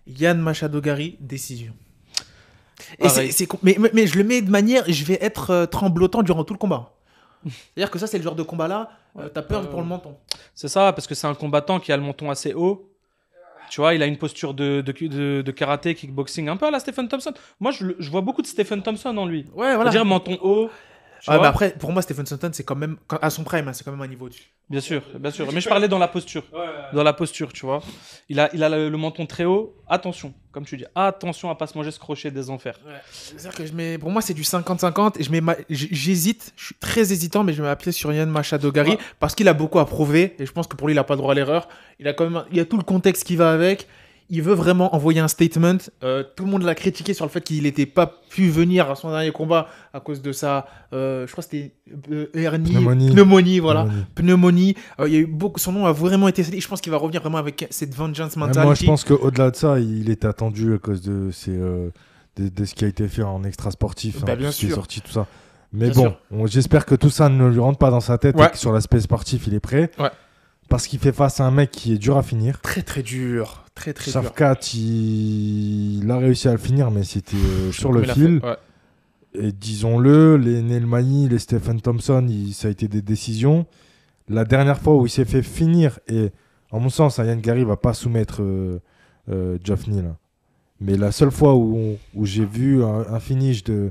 [0.07, 1.73] Yann Machado Gary, décision.
[2.99, 3.07] Et
[3.63, 6.55] mais, mais, mais je le mets de manière, je vais être euh, tremblotant durant tout
[6.55, 6.93] le combat.
[7.45, 10.17] C'est-à-dire que ça, c'est le genre de combat-là, euh, t'as peur Euh, pour le menton.
[10.55, 12.91] C'est ça, parce que c'est un combattant qui a le menton assez haut.
[13.71, 16.71] Tu vois, il a une posture de, de, de, de karaté, kickboxing, un peu à
[16.71, 17.33] la Stephen Thompson.
[17.61, 19.47] Moi, je, vois beaucoup de Stephen Thompson en lui.
[19.55, 19.91] Ouais, voilà.
[19.91, 20.71] C'est-à-dire menton haut.
[21.31, 21.41] Vois.
[21.41, 23.91] mais après, pour moi, Stephen Sutton, c'est quand même, à son prime, hein, c'est quand
[23.93, 24.51] même un niveau dessus.
[24.71, 25.51] Bien sûr, bien sûr.
[25.53, 26.43] Mais je parlais dans la posture.
[26.95, 27.83] Dans la posture, tu vois.
[28.29, 29.77] Il a, il a le, le menton très haut.
[29.89, 32.79] Attention, comme tu dis, attention à pas se manger ce crochet des enfers.
[33.57, 36.75] Que je mets, pour moi, c'est du 50-50 et je mets ma- j'hésite, je suis
[36.77, 38.99] très hésitant, mais je vais m'appuyer sur Yann Machado Gary Ouais.
[39.21, 41.15] parce qu'il a beaucoup à prouver et je pense que pour lui, il n'a pas
[41.15, 41.69] le droit à l'erreur.
[41.99, 43.87] Il a quand même, un- il y a tout le contexte qui va avec.
[44.31, 45.77] Il veut vraiment envoyer un statement.
[46.03, 48.95] Euh, tout le monde l'a critiqué sur le fait qu'il n'était pas pu venir à
[48.95, 51.73] son dernier combat à cause de sa, euh, je crois que c'était
[52.11, 53.11] euh, hernie, Pneumonie.
[53.13, 54.75] pneumonie, voilà, Pneumonie.
[54.99, 56.43] Euh, il y a eu beaucoup, son nom a vraiment été.
[56.43, 58.65] Je pense qu'il va revenir vraiment avec cette vengeance Ouais, mentality.
[58.65, 61.93] moi, je pense qu'au-delà de ça, il est attendu à cause de, ses, de,
[62.37, 64.77] de ce qui a été fait en extra sportif, Bah, hein, bien qui est sûr.
[64.77, 65.27] sorti, tout ça.
[65.73, 66.17] Mais Bien bon, sûr.
[66.31, 68.47] on- j'espère que tout ça ne lui rentre pas dans sa tête Ouais.
[68.47, 69.91] et que sur l'aspect sportif, il est prêt.
[69.99, 70.09] Ouais.
[70.69, 72.61] Parce qu'il fait face à un mec qui est dur à finir.
[72.61, 74.23] Très très dur, très très dur.
[74.23, 76.03] Shafkat, il...
[76.03, 78.41] il a réussi à le finir, mais c'était euh, sur le fil.
[78.43, 78.57] ouais.
[79.37, 83.67] Et disons-le, les Nelmani, les Stephen Thompson, il- ça a été des décisions.
[84.29, 86.31] La dernière fois où il s'est fait finir, et
[86.71, 88.81] en mon sens, Yann Gary va pas soumettre euh,
[89.29, 89.59] euh.
[90.81, 93.91] Mais la seule fois où, où j'ai vu un, un finish de,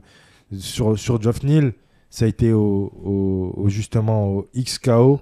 [0.58, 1.74] sur, sur Geoff Neal,
[2.10, 5.20] ça a été au- justement au XKO,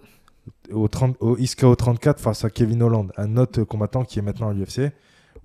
[0.71, 4.49] au, 30 au XKO 34 face à Kevin Holland, un autre combattant qui est maintenant
[4.49, 4.91] à l'UFC,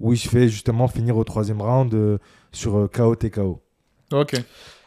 [0.01, 2.19] où il se fait justement finir au troisième round euh,
[2.53, 3.63] sur euh, KO TKO.
[4.13, 4.35] Ok.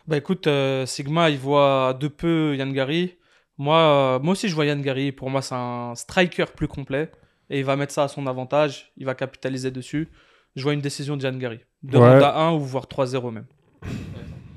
[0.07, 3.15] Bah écoute, euh, Sigma, il voit de peu Yann Gary.
[3.57, 5.11] Moi, euh, moi aussi, je vois Yann Gary.
[5.11, 7.11] Pour moi, c'est un striker plus complet.
[7.49, 8.91] Et il va mettre ça à son avantage.
[8.97, 10.07] Il va capitaliser dessus.
[10.55, 11.59] Je vois une décision de Yann Gary.
[11.83, 12.09] De Ouais.
[12.09, 13.45] round à 1 ou voire 3-0 même.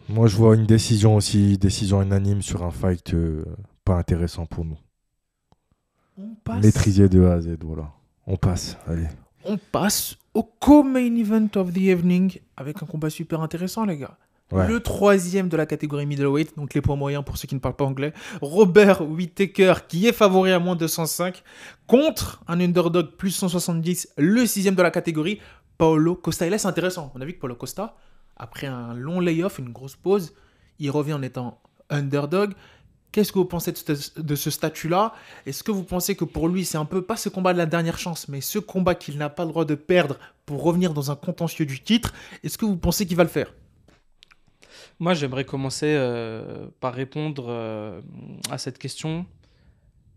[0.09, 3.45] Moi, je vois une décision aussi, décision unanime sur un fight euh,
[3.85, 4.79] pas intéressant pour nous.
[6.23, 6.65] On passe.
[6.65, 7.91] Maîtrisé de A à Z, voilà.
[8.27, 9.09] On passe, allez.
[9.45, 14.17] On passe au co-main event of the evening avec un combat super intéressant, les gars.
[14.53, 14.69] Ouais.
[14.69, 17.75] Le troisième de la catégorie middleweight, donc les poids moyens pour ceux qui ne parlent
[17.75, 18.13] pas anglais.
[18.43, 21.43] Robert Whittaker, qui est favori à moins 205,
[21.87, 25.41] contre un underdog plus 170, le sixième de la catégorie,
[25.79, 26.47] Paolo Costa.
[26.47, 27.11] Et là, c'est intéressant.
[27.15, 27.97] On a vu que Paolo Costa,
[28.37, 30.35] après un long layoff, une grosse pause,
[30.79, 31.59] il revient en étant
[31.89, 32.53] underdog.
[33.13, 35.13] Qu'est-ce que vous pensez de ce, statut-là?
[35.45, 37.67] Est-ce que vous pensez que pour lui, c'est un peu pas ce combat de la
[37.67, 41.11] dernière chance, mais ce combat qu'il n'a pas le droit de perdre pour revenir dans
[41.11, 43.53] un contentieux du titre Est-ce que vous pensez qu'il va le faire?
[44.99, 48.01] Moi, j'aimerais commencer euh, par répondre euh,
[48.51, 49.27] à cette question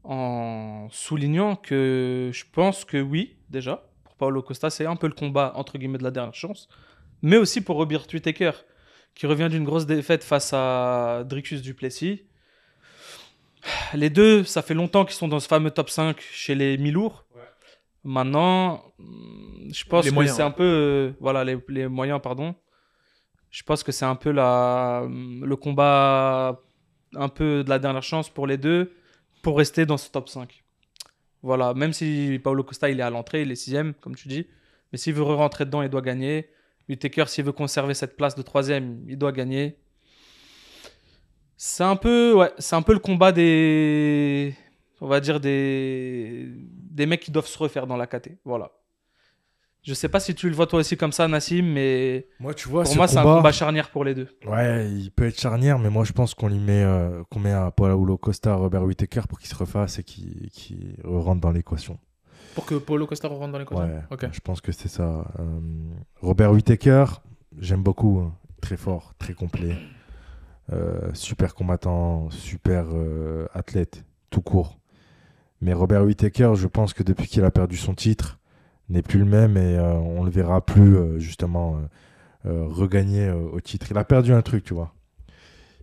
[0.06, 5.14] en soulignant que je pense que oui, déjà, pour Paolo Costa, c'est un peu le
[5.14, 6.70] combat entre guillemets de la dernière chance,
[7.22, 8.52] mais aussi pour Robert Whittaker,
[9.16, 12.24] qui revient d'une grosse défaite face à Dricus Duplessis.
[13.94, 17.26] Les deux, ça fait longtemps qu'ils sont dans ce fameux top 5 chez les mi-lourds.
[18.04, 18.84] Maintenant,
[19.72, 20.64] je pense Les que c'est un peu.
[20.64, 22.54] euh, voilà, les, les moyens, pardon.
[23.50, 26.62] Je pense que c'est un peu la, le combat
[27.16, 28.94] un peu de la dernière chance pour les deux
[29.42, 30.64] pour rester dans ce top 5.
[31.42, 34.48] Voilà, même si Paolo Costa il est à l'entrée, il est sixième, comme tu dis.
[34.92, 36.50] Mais s'il veut rentrer dedans, il doit gagner.
[36.90, 39.78] Whittaker, s'il veut conserver cette place de troisième, il doit gagner.
[41.58, 44.54] C'est un peu, ouais, c'est un peu le combat des,
[45.02, 46.50] on va dire des,
[46.92, 48.32] des mecs qui doivent se refaire dans la KT.
[48.44, 48.72] Voilà.
[49.84, 52.68] Je sais pas si tu le vois toi aussi comme ça, Nassim, mais Moi, tu
[52.68, 54.28] vois, pour ce moi, c'est un combat- charnière pour les deux.
[54.48, 57.52] Ouais, il peut être charnière, mais moi je pense qu'on lui met, euh, qu'on met
[57.52, 62.00] à Paulo Costa, Robert Whittaker pour qu'il se refasse et qu'il qu'il rentre dans l'équation.
[62.56, 64.26] Pour que Paolo Costa rentre dans l'équation Ouais, Ok.
[64.32, 65.32] je pense que c'est ça.
[65.40, 65.60] Euh,
[66.22, 67.06] Robert Whittaker,
[67.60, 68.34] j'aime beaucoup, hein.
[68.62, 69.76] très fort, très complet,
[70.74, 74.80] Euh, super combattant, super euh, athlète, tout court.
[75.62, 78.40] Mais Robert Whittaker, je pense que depuis qu'il a perdu son titre,
[78.90, 81.80] n'est plus le même et euh, on le verra plus justement
[82.44, 83.88] regagner au titre.
[83.90, 84.94] Il a perdu un truc, tu vois.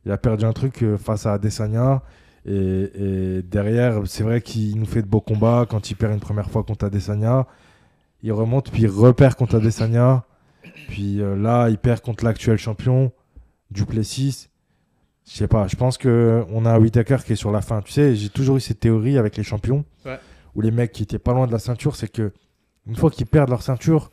[0.04, 2.02] Il a perdu un truc face à Adesanya.
[2.46, 5.66] Et, derrière, c'est vrai qu'il nous fait de beaux combats.
[5.68, 7.48] Quand il perd une première fois contre Adesanya,
[8.22, 10.24] il remonte, puis il repère contre Adesanya.
[10.86, 13.10] Puis là, il perd contre l'actuel champion,
[13.72, 14.48] Duplessis.
[15.26, 17.80] Je sais pas, je pense que on a un Whittaker qui est sur la fin.
[17.82, 20.18] Tu sais, j'ai toujours eu cette théorie avec les champions, Ouais.
[20.54, 22.32] où les mecs qui étaient pas loin de la ceinture, c'est que
[22.86, 24.10] une fois qu'ils perdent leur ceinture,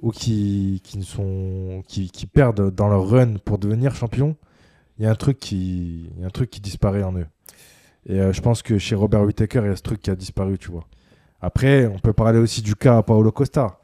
[0.00, 4.36] ou qui, qui, ne sont, qui, qui perdent dans leur run pour devenir champion,
[4.98, 7.26] il y a un truc qui, il y a un truc qui disparaît en eux.
[8.06, 10.14] Et euh, je pense que chez Robert Whittaker, il y a ce truc qui a
[10.14, 10.84] disparu, tu vois.
[11.40, 13.78] Après, on peut parler aussi du cas à Paolo Costa.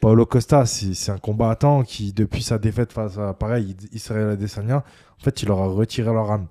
[0.00, 5.22] Paolo Costa, c'est un combattant qui, depuis sa défaite face à, pareil, Israël Adesanya, en
[5.24, 6.46] fait, il leur a retiré leur âme.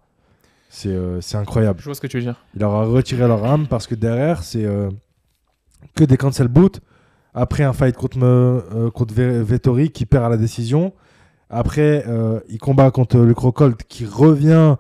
[0.69, 1.79] C'est euh, c'est incroyable.
[1.79, 2.43] Je vois ce que tu veux dire.
[2.55, 4.89] Il leur a retiré leur âme parce que derrière, c'est euh,
[5.95, 6.79] que des cancel boot.
[7.35, 10.93] Après un fight contre, euh, contre Ve- Vettori qui perd à la décision.
[11.49, 12.03] Après,
[12.49, 14.77] il combat contre le Crocold qui revient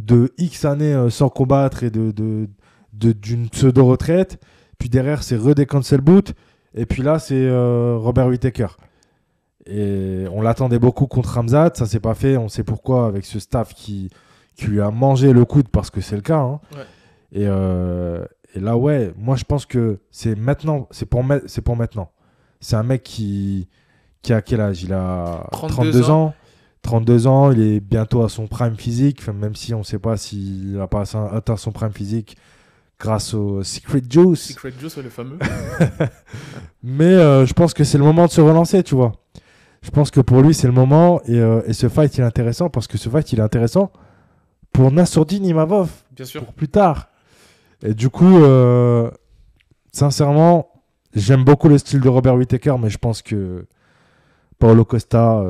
[0.00, 2.48] de X années sans combattre et de, de,
[2.94, 4.40] de- d'une pseudo-retraite.
[4.78, 6.34] Puis derrière, c'est re des cancel boot.
[6.76, 8.68] Et puis là, c'est euh, Robert Whittaker.
[9.66, 11.72] Et on l'attendait beaucoup contre Ramzat.
[11.74, 12.36] Ça s'est pas fait.
[12.36, 14.10] On sait pourquoi avec ce staff qui,
[14.54, 16.38] qui lui a mangé le coude parce que c'est le cas.
[16.38, 16.60] hein.
[16.74, 16.82] Ouais.
[17.32, 21.60] Et, euh, et là, ouais, moi je pense que c'est maintenant, c'est pour, ma- c'est
[21.62, 22.10] pour maintenant.
[22.60, 23.68] C'est un mec qui,
[24.22, 24.82] qui a quel âge?
[24.84, 26.34] Il a 32 32 ans.
[26.82, 30.16] 32 ans, il est bientôt à son prime physique, même si on ne sait pas
[30.16, 31.02] s'il n'a pas
[31.34, 32.36] atteint son prime physique
[32.98, 34.52] grâce au Secret Juice.
[34.52, 35.38] Secret Juice, ouais, le fameux.
[36.82, 39.12] Mais euh, je pense que c'est le moment de se relancer, tu vois.
[39.82, 41.20] Je pense que pour lui, c'est le moment.
[41.26, 43.90] Et, euh, et ce fight, il est intéressant parce que ce fight, il est intéressant
[44.72, 46.44] pour Nassourdine Imavov Bien sûr.
[46.44, 47.08] pour plus tard.
[47.82, 49.10] Et du coup, euh,
[49.92, 50.68] sincèrement,
[51.14, 53.66] j'aime beaucoup le style de Robert Whittaker, mais je pense que
[54.58, 55.42] Paolo Costa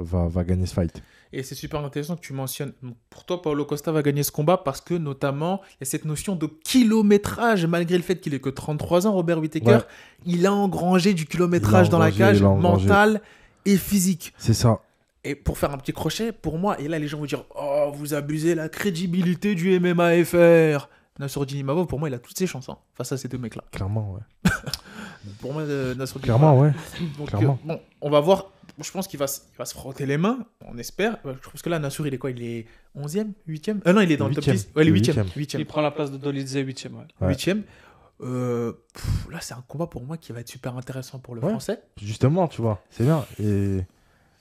[0.00, 1.02] va, va gagner ce fight.
[1.32, 2.72] Et c'est super intéressant que tu mentionnes.
[3.10, 6.04] Pour toi, Paolo Costa va gagner ce combat parce que, notamment, il y a cette
[6.04, 7.66] notion de kilométrage.
[7.66, 9.80] Malgré le fait qu'il ait que 33 ans, Robert Whittaker, Ouais.
[10.26, 13.20] il a engrangé du kilométrage dans la cage, mental
[13.66, 14.32] et physique.
[14.38, 14.80] C'est ça.
[15.24, 17.90] Et pour faire un petit crochet, pour moi, et là les gens vont dire Oh,
[17.92, 20.88] vous abusez la crédibilité du MMA FR.
[21.18, 23.64] Nassourdine Imavov, pour moi, il a toutes ses chances hein, face à ces deux mecs-là.
[23.72, 24.50] Clairement, ouais.
[25.40, 26.70] Pour moi, euh, Clairement, ouais.
[27.18, 27.58] Donc, clairement.
[27.64, 28.52] euh, bon, on va voir.
[28.80, 31.18] Je pense qu'il va, il va se frotter les mains, on espère.
[31.24, 32.30] Je pense que là, Nassour, il est quoi?
[32.30, 34.56] Il est 11e 8e Ah non, il est dans le top Huitième.
[34.56, 34.68] 10.
[34.76, 35.24] Ouais, il est Il est 8e.
[35.36, 35.58] huitième.
[35.58, 35.58] 8e.
[35.60, 36.92] Il prend la place de Dolidze 8ème.
[36.92, 37.26] Ouais.
[37.26, 37.32] Ouais.
[37.34, 37.62] 8e.
[38.20, 41.40] Euh, pff, là, c'est un combat pour moi qui va être super intéressant pour le
[41.42, 41.50] Ouais.
[41.50, 41.80] français.
[42.02, 43.24] Justement, tu vois, c'est bien.
[43.40, 43.78] Et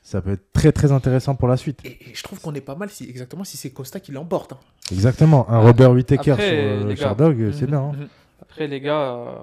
[0.04, 1.80] ça peut être très très intéressant pour la suite.
[1.86, 4.54] Et, et je trouve qu'on est pas mal si, exactement si c'est Costa qui l'emporte.
[4.54, 4.60] hein.
[4.92, 5.50] Exactement.
[5.50, 6.96] Un Robert Whittaker Après, sur euh.
[6.96, 7.80] Sherdog, c'est bien.
[7.94, 8.08] hein.
[8.58, 9.36] Après, les gars, euh,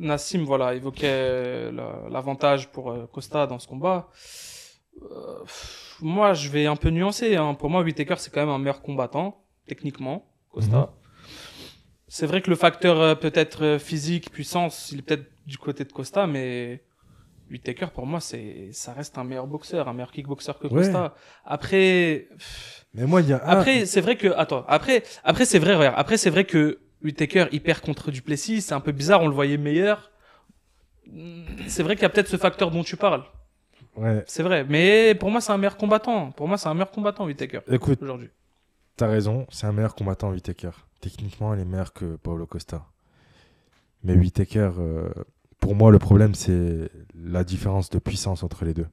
[0.00, 4.08] Nassim voilà, évoquait la- l'avantage pour euh, Costa dans ce combat.
[5.00, 5.44] Euh,
[6.00, 7.36] moi, je vais un peu nuancer.
[7.36, 7.54] hein.
[7.54, 10.76] Pour moi, Whittaker, c'est quand même un meilleur combattant, techniquement, Costa.
[10.76, 10.86] Mhm.
[12.08, 15.92] C'est vrai que le facteur euh, peut-être physique, puissance, il est peut-être du côté de
[15.92, 16.82] Costa, mais
[17.48, 20.82] Whittaker, pour moi, c'est, ça reste un meilleur boxeur, un meilleur kickboxer que Ouais.
[20.82, 21.14] Costa.
[21.44, 22.26] Après,
[22.92, 25.94] Mais moi, il y a après, c'est vrai que attends, après après c'est vrai regarde,
[25.96, 29.34] après c'est vrai que Whittaker il perd contre Duplessis, c'est un peu bizarre, on le
[29.34, 30.10] voyait meilleur.
[31.66, 33.24] C'est vrai qu'il y a peut-être ce facteur dont tu parles.
[33.96, 34.22] Ouais.
[34.26, 36.30] C'est vrai, mais pour moi c'est un meilleur combattant.
[36.32, 38.30] Pour moi c'est un meilleur combattant Whittaker Écoute, aujourd'hui.
[38.96, 40.72] T'as raison, c'est un meilleur combattant, Whittaker.
[41.00, 42.84] Techniquement, il est meilleur que Paulo Costa.
[44.04, 45.08] Mais Whittaker, euh,
[45.58, 48.88] pour moi, le problème, c'est la différence de puissance entre les deux.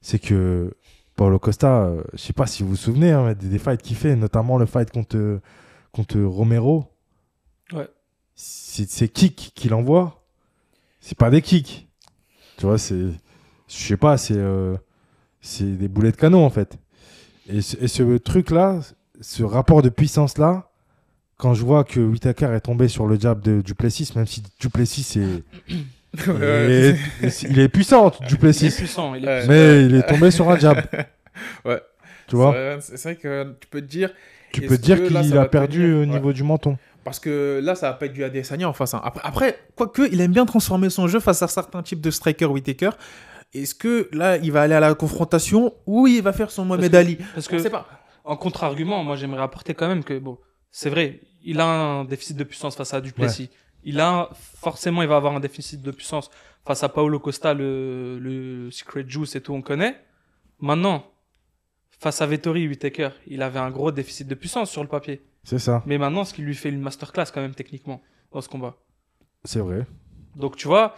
[0.00, 0.74] C'est que
[1.14, 3.96] Paulo Costa, euh, je sais pas si vous vous souvenez hein, des, des fights qu'il
[3.96, 5.40] fait, notamment le fight contre,
[5.92, 6.90] contre Romero.
[7.72, 7.88] Ouais.
[8.34, 10.22] C'est c'est kicks qu'il envoie.
[11.00, 11.88] C'est pas des kicks.
[12.56, 12.94] Tu vois, c'est.
[13.68, 14.34] Je sais pas, c'est.
[14.36, 14.76] euh,
[15.40, 16.76] c'est des boulets de canon, en fait.
[17.48, 18.80] Et ce, et ce truc-là,
[19.20, 20.70] ce rapport de puissance-là,
[21.36, 25.18] quand je vois que Whittaker est tombé sur le jab de Duplessis, même si Duplessis
[25.18, 25.44] est,
[26.28, 29.48] est- il est puissant, Il est Duplessis, puissant, il est puissant.
[29.50, 30.78] mais il est tombé sur un jab.
[31.64, 31.80] Ouais.
[32.26, 34.10] Tu vois, C'est vrai- C'est vrai que tu peux te dire,
[34.52, 36.06] tu peux te dire qu'il a perdu au Ouais.
[36.06, 36.76] niveau du menton.
[37.04, 38.94] Parce que là, ça va pas être du Adesanya en face.
[38.94, 39.00] hein.
[39.04, 42.46] Après, après, quoique, il aime bien transformer son jeu face à certains types de striker
[42.46, 42.90] Whittaker.
[43.52, 46.94] Est-ce que là, il va aller à la confrontation ou il va faire son Mohamed
[46.94, 47.18] Ali?
[47.34, 47.86] Parce que pas.
[48.24, 50.38] en contre-argument, moi j'aimerais apporter quand même que bon,
[50.70, 53.50] c'est vrai, il a un déficit de puissance face à Duplessis.
[53.82, 54.28] Il a
[54.60, 56.30] forcément, il va avoir un déficit de puissance
[56.66, 59.96] face à Paolo Costa, le, le Secret Juice et tout, on connaît.
[60.60, 61.06] Maintenant,
[61.98, 65.22] face à Vettori, Whittaker, il avait un gros déficit de puissance sur le papier.
[65.44, 68.48] C'est ça, Mais maintenant, ce qui lui fait une masterclass quand même techniquement dans ce
[68.48, 68.76] combat?
[69.44, 69.86] c'est vrai.
[70.36, 70.94] Donc tu vois,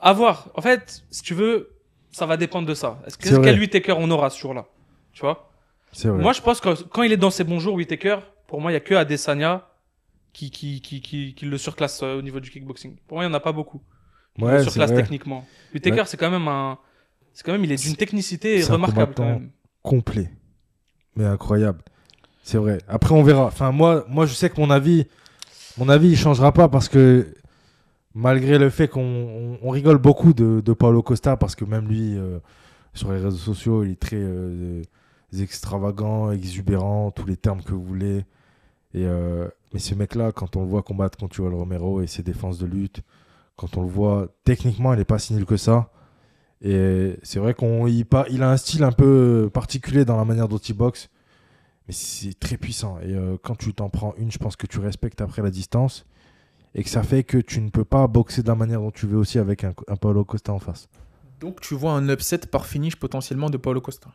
[0.00, 0.50] à voir.
[0.54, 1.70] En fait, si tu veux,
[2.12, 3.00] ça va dépendre de ça.
[3.06, 3.42] Est-ce que vrai.
[3.44, 4.66] quel Whittaker on aura ce jour-là?
[5.12, 5.50] Tu vois?
[5.92, 6.22] C'est vrai.
[6.22, 8.74] moi, je pense que quand il est dans ses bons jours, Whittaker, pour moi, il
[8.74, 9.66] y a que Adesanya
[10.32, 12.96] qui, qui, qui, qui, qui le surclasse euh, au niveau du kickboxing.
[13.08, 13.80] Pour moi, il n'y en a pas beaucoup.
[14.36, 15.00] qui Ouais, le surclasse vrai.
[15.02, 15.46] techniquement.
[15.72, 16.06] Whittaker, Ouais.
[16.06, 16.78] c'est quand même un.
[17.32, 19.50] C'est quand même, il est d'une technicité un remarquable quand même.
[19.82, 20.30] complet.
[21.16, 21.82] Mais incroyable.
[22.44, 22.78] C'est vrai.
[22.88, 23.46] Après, on verra.
[23.46, 25.06] Enfin, moi, moi, je sais que mon avis,
[25.78, 27.26] mon avis, il changera pas parce que
[28.14, 32.16] malgré le fait qu'on on- rigole beaucoup de, de Paulo Costa parce que même lui,
[32.18, 32.38] euh,
[32.92, 34.82] sur les réseaux sociaux, il est très euh,
[35.40, 38.18] extravagant, exubérant, tous les termes que vous voulez.
[38.94, 42.22] Et euh, mais ce mec-là, quand on le voit combattre contre Joel Romero et ses
[42.22, 43.00] défenses de lutte,
[43.56, 45.90] quand on le voit techniquement, il n'est pas si nul que ça.
[46.62, 50.24] Et c'est vrai qu'on il, pa- il a un style un peu particulier dans la
[50.24, 51.10] manière dont il boxe,
[51.86, 52.98] mais c'est très puissant.
[53.00, 56.06] Et euh, quand tu t'en prends une, je pense que tu respectes après la distance
[56.74, 59.06] et que ça fait que tu ne peux pas boxer de la manière dont tu
[59.06, 60.88] veux aussi avec un, un Paulo Costa en face.
[61.40, 64.10] Donc tu vois un upset par finish potentiellement de Paulo Costa.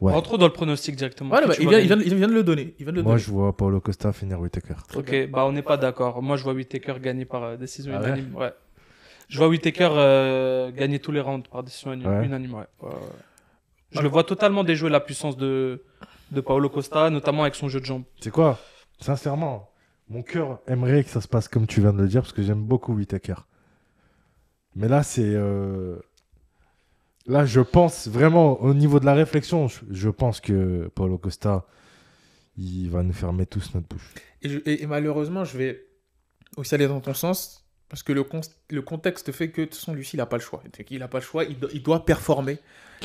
[0.00, 0.12] Ouais.
[0.12, 1.34] Rentrons dans le pronostic directement.
[1.34, 2.74] Ouais, bah, il, vient, il, gagner vient, il vient de le donner.
[2.78, 3.22] Il vient de le Moi, donner.
[3.22, 4.74] je vois Paulo Costa finir Whittaker.
[4.96, 6.20] Ok, bah on n'est pas d'accord.
[6.22, 8.34] Moi, je vois Whittaker gagner par euh, décision Ah ouais unanime.
[8.34, 8.52] Ouais.
[9.28, 12.54] Je vois Whittaker euh, gagner tous les rounds par décision unanime.
[12.54, 12.66] Ouais.
[12.80, 12.96] Ouais, ouais.
[13.92, 15.82] Je le vois totalement déjouer la puissance de,
[16.30, 18.04] de Paolo Costa, notamment avec son jeu de jambes.
[18.20, 18.58] C'est quoi?
[19.00, 19.70] Sincèrement,
[20.08, 22.42] mon cœur aimerait que ça se passe comme tu viens de le dire parce que
[22.42, 23.34] j'aime beaucoup Whittaker.
[24.74, 25.22] Mais là, c'est.
[25.34, 25.98] euh,
[27.26, 31.66] Là, je pense vraiment, au niveau de la réflexion, je, pense que Paulo Costa,
[32.56, 34.14] il va nous fermer tous notre bouche.
[34.40, 35.86] Et, je- et- et malheureusement, je vais
[36.56, 39.76] aussi aller dans ton sens, parce que le, con- le contexte fait que, de toute
[39.76, 40.62] façon, Lucie, il n'a pas le choix.
[40.90, 42.58] Il n'a pas le choix, il, do- il doit performer.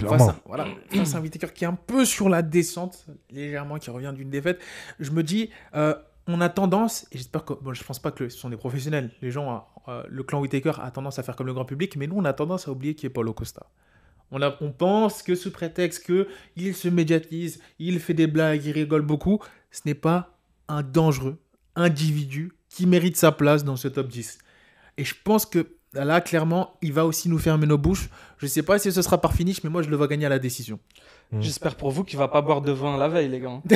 [0.09, 0.65] Face à, voilà,
[0.97, 4.29] face à un Whittaker qui est un peu sur la descente, légèrement, qui revient d'une
[4.29, 4.59] défaite.
[4.99, 5.93] Je me dis, euh,
[6.27, 9.11] on a tendance, et j'espère que, bon, je pense pas que ce sont des professionnels,
[9.21, 12.07] les gens, euh, le clan Whittaker a tendance à faire comme le grand public, mais
[12.07, 13.67] nous, on a tendance à oublier qui est Paulo Costa.
[14.31, 18.65] On, a, on pense que sous prétexte que il se médiatise, il fait des blagues,
[18.65, 21.37] il rigole beaucoup, ce n'est pas un dangereux
[21.75, 24.39] individu qui mérite sa place dans ce top 10.
[24.97, 28.10] Et je pense que Là, clairement, il va aussi nous fermer nos bouches.
[28.39, 30.29] Je sais pas si ce sera par finish, mais moi, je le vois gagner à
[30.29, 30.79] la décision.
[31.32, 31.41] Mm.
[31.41, 33.62] J'espère pour vous qu'il va pas boire de vin la veille, les gars.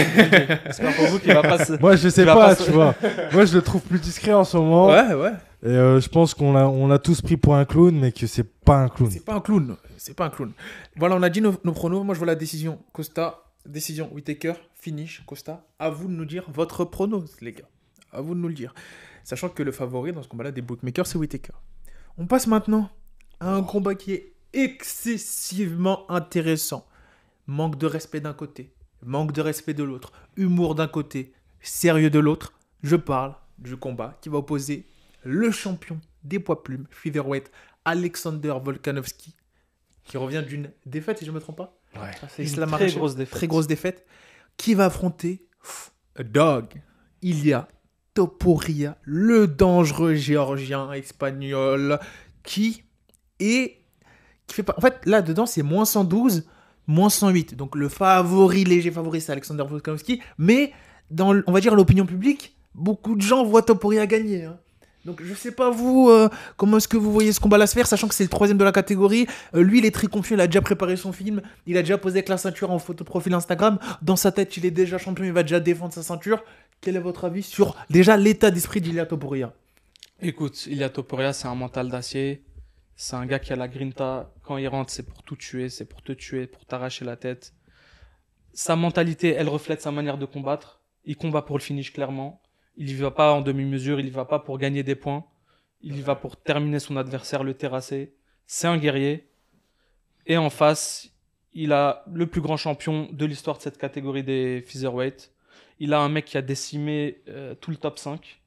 [0.66, 1.74] J'espère pour vous qu'il va pas se...
[1.80, 2.96] Moi, je sais Tu vas pas, pas se- tu vois.
[3.34, 4.88] Moi, je le trouve plus discret en ce moment.
[4.88, 5.34] Ouais, ouais.
[5.64, 8.26] Et euh, je pense qu'on l'a, on l'a tous pris pour un clown, mais que
[8.26, 9.12] c'est pas un clown.
[9.12, 9.76] C'est pas un clown.
[9.98, 10.52] C'est pas un clown.
[10.96, 12.04] Voilà, on a dit nos, nos pronos.
[12.04, 12.80] Moi, je vois la décision.
[12.94, 15.22] Costa, décision Whitaker, finish.
[15.28, 17.70] Costa, à vous de nous dire votre pronos, les gars.
[18.12, 18.74] À vous de nous le dire.
[19.28, 21.52] Sachant que le favori dans ce combat-là des bookmakers, c'est Whitaker.
[22.18, 22.90] On passe maintenant
[23.42, 26.88] à un combat qui est excessivement intéressant.
[27.46, 28.74] Manque de respect d'un côté,
[29.06, 32.54] manque de respect de l'autre, humour d'un côté, sérieux de l'autre.
[32.84, 34.86] Je parle du combat qui va opposer
[35.26, 37.52] le champion des poids plumes, featherweight,
[37.84, 39.36] Alexander Volkanovski,
[40.06, 41.78] qui revient d'une défaite, si je ne me trompe pas.
[41.98, 42.12] Ouais.
[42.30, 43.38] C'est Une Islam très grosse défaite.
[43.38, 44.08] Très grosse défaite.
[44.56, 45.46] Qui va affronter
[46.16, 46.82] a dog.
[47.22, 47.46] Il
[48.18, 52.00] y a Topuria, le dangereux géorgien espagnol,
[52.44, 52.84] qui
[53.40, 53.78] est.
[54.48, 54.76] Qui fait pas...
[54.78, 56.48] En fait, là-dedans, c'est moins 112,
[56.88, 57.56] moins 108.
[57.56, 60.22] Donc le favori, léger favori, c'est Alexander Volkanovski.
[60.38, 60.72] Mais
[61.12, 64.46] dans, on va dire, l'opinion publique, beaucoup de gens voient Topuria gagner.
[64.46, 64.58] hein.
[65.08, 66.28] Donc je sais pas vous, euh,
[66.58, 68.64] comment est-ce que vous voyez ce combat-là se faire, sachant que c'est le troisième de
[68.66, 69.26] la catégorie.
[69.56, 71.98] Euh, lui, il est très confiant, il a déjà préparé son film, il a déjà
[71.98, 73.80] posé avec la ceinture en photo profil Instagram.
[74.02, 76.44] Dans sa tête, il est déjà champion, il va déjà défendre sa ceinture.
[76.82, 79.54] Quel est votre avis sur déjà l'état d'esprit d'Ilia Topuria?
[80.22, 82.44] Écoute, Ilia Topuria, c'est un mental d'acier.
[82.96, 84.32] C'est un gars qui a la grinta.
[84.44, 87.54] Quand il rentre, c'est pour tout tuer, c'est pour te tuer, pour t'arracher la tête.
[88.54, 90.82] Sa mentalité, elle reflète sa manière de combattre.
[91.06, 92.42] Il combat pour le finish, clairement.
[92.76, 95.26] Il y va pas en demi-mesure, il y va pas pour gagner des points.
[95.82, 98.14] Il y va pour terminer son adversaire, le terrasser.
[98.48, 99.28] C'est un guerrier.
[100.26, 101.12] Et en face,
[101.54, 105.32] il a le plus grand champion de l'histoire de cette catégorie des featherweight.
[105.80, 108.42] Il a un mec qui a décimé euh, tout le top 5.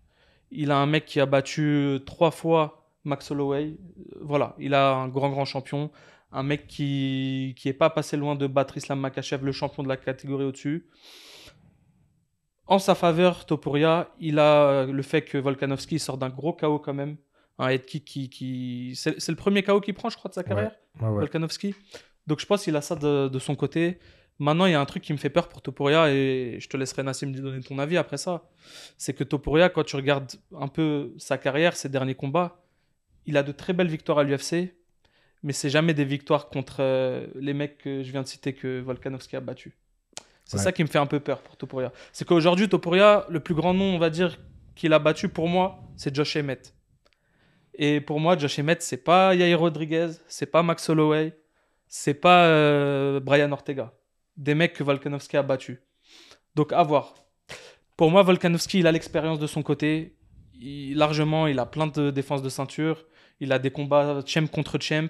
[0.51, 3.65] Il a un mec qui a battu euh, trois fois Max Holloway.
[3.67, 5.91] Euh, Voilà, il a un grand, grand champion.
[6.33, 9.89] Un mec qui qui est pas passé loin de battre Islam Makhachev, le champion de
[9.89, 10.87] la catégorie au-dessus.
[12.67, 16.95] En sa faveur, Topuria, il a le fait que Volkanovski sort d'un gros KO quand
[16.95, 17.17] même.
[17.59, 18.31] Un head kick qui...
[18.31, 18.93] qui...
[18.95, 21.15] C'est le premier KO qu'il prend, je crois, de sa carrière, Ouais, ouais.
[21.19, 21.75] Volkanovski.
[22.29, 23.99] Donc je pense qu'il a ça de, de son côté.
[24.41, 26.77] Maintenant, il y a un truc qui me fait peur pour Topuria et je te
[26.77, 28.43] laisserai Nassim donner ton avis après ça.
[28.97, 32.57] C'est que Topuria, quand tu regardes un peu sa carrière, ses derniers combats,
[33.27, 34.75] il a de très belles victoires à l'UFC,
[35.43, 38.81] mais c'est jamais des victoires contre euh, les mecs que je viens de citer que
[38.81, 39.77] Volkanovski a battu.
[40.47, 40.63] C'est Ouais.
[40.65, 41.93] ça qui me fait un peu peur pour Topuria.
[42.13, 44.39] C'est qu'aujourd'hui, Topuria, le plus grand nom, on va dire,
[44.75, 46.75] qu'il a battu pour moi, c'est Josh Emmett.
[47.75, 51.39] Et pour moi, Josh Emmett, c'est pas Yair Rodriguez, c'est pas Max Holloway,
[51.89, 53.93] c'est pas euh, Brian Ortega.
[54.37, 55.79] Des mecs que Volkanovski a battus.
[56.55, 57.15] Donc, à voir.
[57.97, 60.17] Pour moi, Volkanovski, il a l'expérience de son côté.
[60.55, 63.05] Il- largement, il a plein de défenses de ceinture.
[63.41, 65.09] Il a des combats champ contre champ.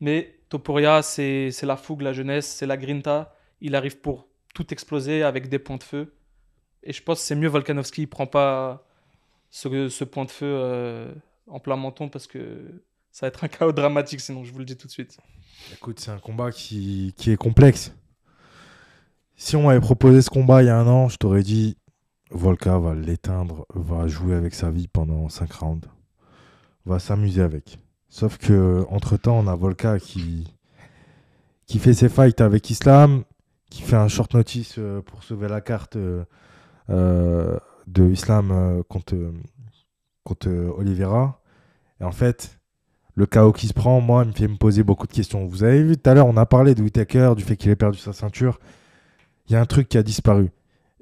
[0.00, 3.34] Mais Topuria, c'est la fougue, la jeunesse, c'est la grinta.
[3.60, 6.14] Il arrive pour tout exploser avec des points de feu.
[6.82, 8.86] Et je pense que c'est mieux Volkanovski, il prend pas
[9.50, 11.12] ce, ce point de feu euh,
[11.46, 14.64] en plein menton parce que ça va être un chaos dramatique sinon, je vous le
[14.66, 15.16] dis tout de suite.
[15.72, 17.92] Écoute, c'est un combat qui, qui est complexe.
[19.36, 21.76] Si on m'avait proposé ce combat il y a un an, je t'aurais dit
[22.30, 25.88] Volka va l'éteindre, va jouer avec sa vie pendant 5 rounds,
[26.86, 27.78] va s'amuser avec.
[28.08, 30.54] Sauf que entre temps, on a Volka qui,
[31.66, 33.24] qui fait ses fights avec Islam,
[33.70, 36.24] qui fait un short notice euh, pour sauver la carte euh,
[36.90, 39.16] euh, de Islam contre,
[40.22, 41.40] contre Oliveira.
[42.00, 42.60] Et en fait,
[43.16, 45.44] le chaos qui se prend, moi, il me fait me poser beaucoup de questions.
[45.44, 47.76] Vous avez vu tout à l'heure, on a parlé de Whitaker, du fait qu'il ait
[47.76, 48.60] perdu sa ceinture.
[49.48, 50.50] Il y a un truc qui a disparu.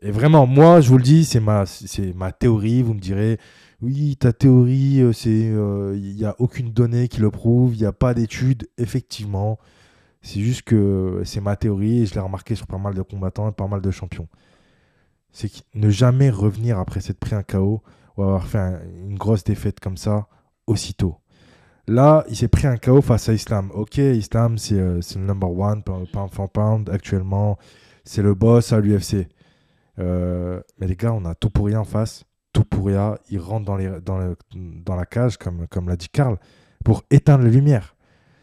[0.03, 2.83] Et vraiment, moi, je vous le dis, c'est ma, c'est ma théorie.
[2.83, 3.39] Vous me direz,
[3.81, 7.81] oui, ta théorie, euh, c'est, euh, il n'y a aucune donnée qui le prouve, il
[7.81, 8.69] n'y a pas d'études.
[8.79, 9.59] Effectivement,
[10.23, 13.49] c'est juste que c'est ma théorie et je l'ai remarqué sur pas mal de combattants
[13.49, 14.29] et pas mal de champions.
[15.33, 17.83] C'est ne jamais revenir après s'être pris un KO
[18.17, 20.27] ou avoir fait un- une grosse défaite comme ça
[20.67, 21.17] aussitôt.
[21.89, 23.71] Là, il s'est pris un KO face à Islam.
[23.75, 27.59] Ok, Islam, c'est euh, c'est le number one, pound for pound actuellement.
[28.05, 29.29] C'est le boss à l'UFC.
[29.99, 32.25] Euh, mais les gars, on a tout pour rien en face.
[32.53, 33.17] Tout pour rien.
[33.31, 36.39] Il rentre dans, la cage, comme, l'a dit Karl,
[36.85, 37.97] pour éteindre les lumières.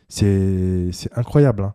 [0.07, 1.63] C'est incroyable.
[1.63, 1.73] hein.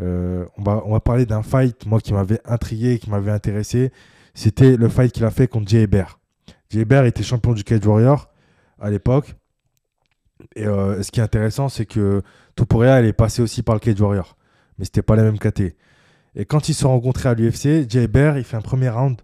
[0.00, 3.92] Euh, on, va, parler d'un fight, moi, qui m'avait intrigué, qui m'avait intéressé.
[4.34, 6.18] C'était le fight qu'il a fait contre Jay Hebert.
[6.70, 8.30] Jay Hebert était champion du Cage Warrior
[8.80, 9.34] à l'époque.
[10.56, 12.22] Et euh, ce qui est intéressant, c'est que
[12.54, 14.36] Topuria, elle est passée aussi par le Cage Warrior.
[14.78, 15.74] Mais c'était pas la même KT.
[16.34, 19.20] Et quand ils se sont rencontrés à l'UFC, Jay Bear, il fait un premier round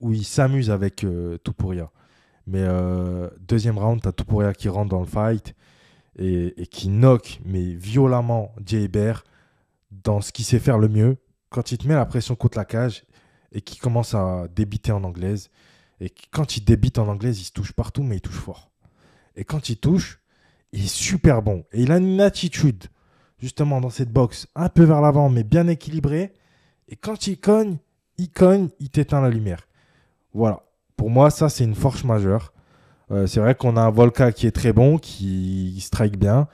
[0.00, 1.38] où il s'amuse avec euh.
[2.46, 5.54] Mais euh, deuxième round, t'as Topuria qui rentre dans le fight.
[6.18, 9.24] et, qui knock, mais violemment, Jay Hébert
[9.90, 11.16] dans ce qu'il sait faire le mieux,
[11.50, 13.04] quand il te met la pression contre la cage
[13.52, 15.50] et qu'il commence à débiter en anglaise.
[16.00, 18.70] Et quand il débite en anglaise, il se touche partout, mais il touche fort.
[19.36, 20.20] Et quand il touche,
[20.72, 21.64] il est super bon.
[21.72, 22.84] Et il a une attitude,
[23.38, 26.32] justement, dans cette boxe, un peu vers l'avant, mais bien équilibrée.
[26.90, 27.78] Et quand il cogne,
[28.18, 29.68] il cogne, il t'éteint la lumière.
[30.34, 30.64] Voilà.
[30.96, 32.52] Pour moi, ça, c'est une force majeure.
[33.10, 36.48] Euh, c'est vrai qu'on a un Volca qui est très bon, qui strike bien.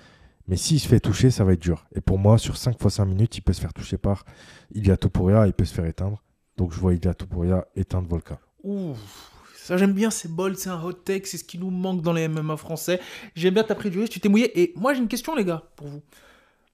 [0.47, 1.87] Mais s'il se fait toucher, ça va être dur.
[1.95, 4.25] Et pour moi, sur 5 fois 5 minutes, il peut se faire toucher par
[4.73, 6.23] Ilia Topuria, il peut se faire éteindre.
[6.57, 8.39] Donc je vois Ilia Topuria éteindre Volca.
[8.63, 8.95] Ouh,
[9.57, 12.13] ça j'aime bien ces bols, c'est un hot take, c'est ce qui nous manque dans
[12.13, 13.01] les MMA français.
[13.35, 14.61] J'aime bien ta préjugé, tu t'es mouillé.
[14.61, 16.03] Et moi j'ai une question les gars, pour vous.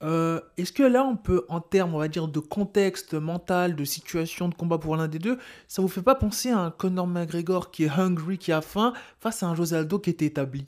[0.03, 3.85] Euh, Est-ce que là on peut, en termes, on va dire, de contexte mental, de
[3.85, 5.39] situation de combat pour l'un des deux,
[5.69, 8.93] ça vous fait pas penser à un Conor McGregor qui est hungry, qui a faim,
[9.21, 10.67] face à un José Aldo qui était établi?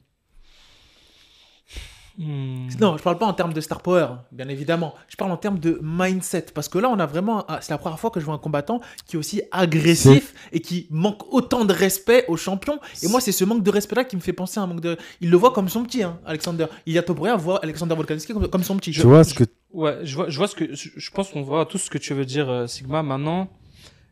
[2.16, 2.68] Hmm.
[2.80, 4.94] Non, je parle pas en termes de star power, bien évidemment.
[5.08, 6.46] Je parle en termes de mindset.
[6.54, 7.44] Parce que là, on a vraiment.
[7.60, 10.86] C'est la première fois que je vois un combattant qui est aussi agressif et qui
[10.90, 12.78] manque autant de respect aux champions.
[13.02, 14.96] Et moi, c'est ce manque de respect-là qui me fait penser à un manque de.
[15.20, 16.66] Il le voit comme son petit, hein, Alexander.
[16.86, 18.92] Il y a Topuria voit Alexander Volkanovski comme, comme son petit.
[18.92, 19.44] Tu vois ce que.
[19.72, 21.98] Ouais, je vois, je vois ce que, je je pense qu'on voit tout ce que
[21.98, 23.02] tu veux dire, euh, Sigma.
[23.02, 23.48] Maintenant,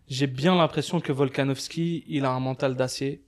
[0.08, 3.22] j'ai bien l'impression que Volkanovski, il a un mental d'acier.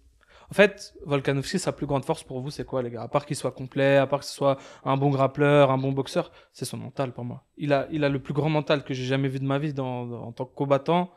[0.50, 3.02] En fait, Volkanovski, sa plus grande force pour vous, c'est quoi, les gars?
[3.02, 5.92] À part qu'il soit complet, à part que ce soit un bon grappleur, un bon
[5.92, 7.44] boxeur, c'est son mental pour moi.
[7.56, 9.74] Il a, il a le plus grand mental que j'ai jamais vu de ma vie
[9.78, 11.12] en tant que combattant.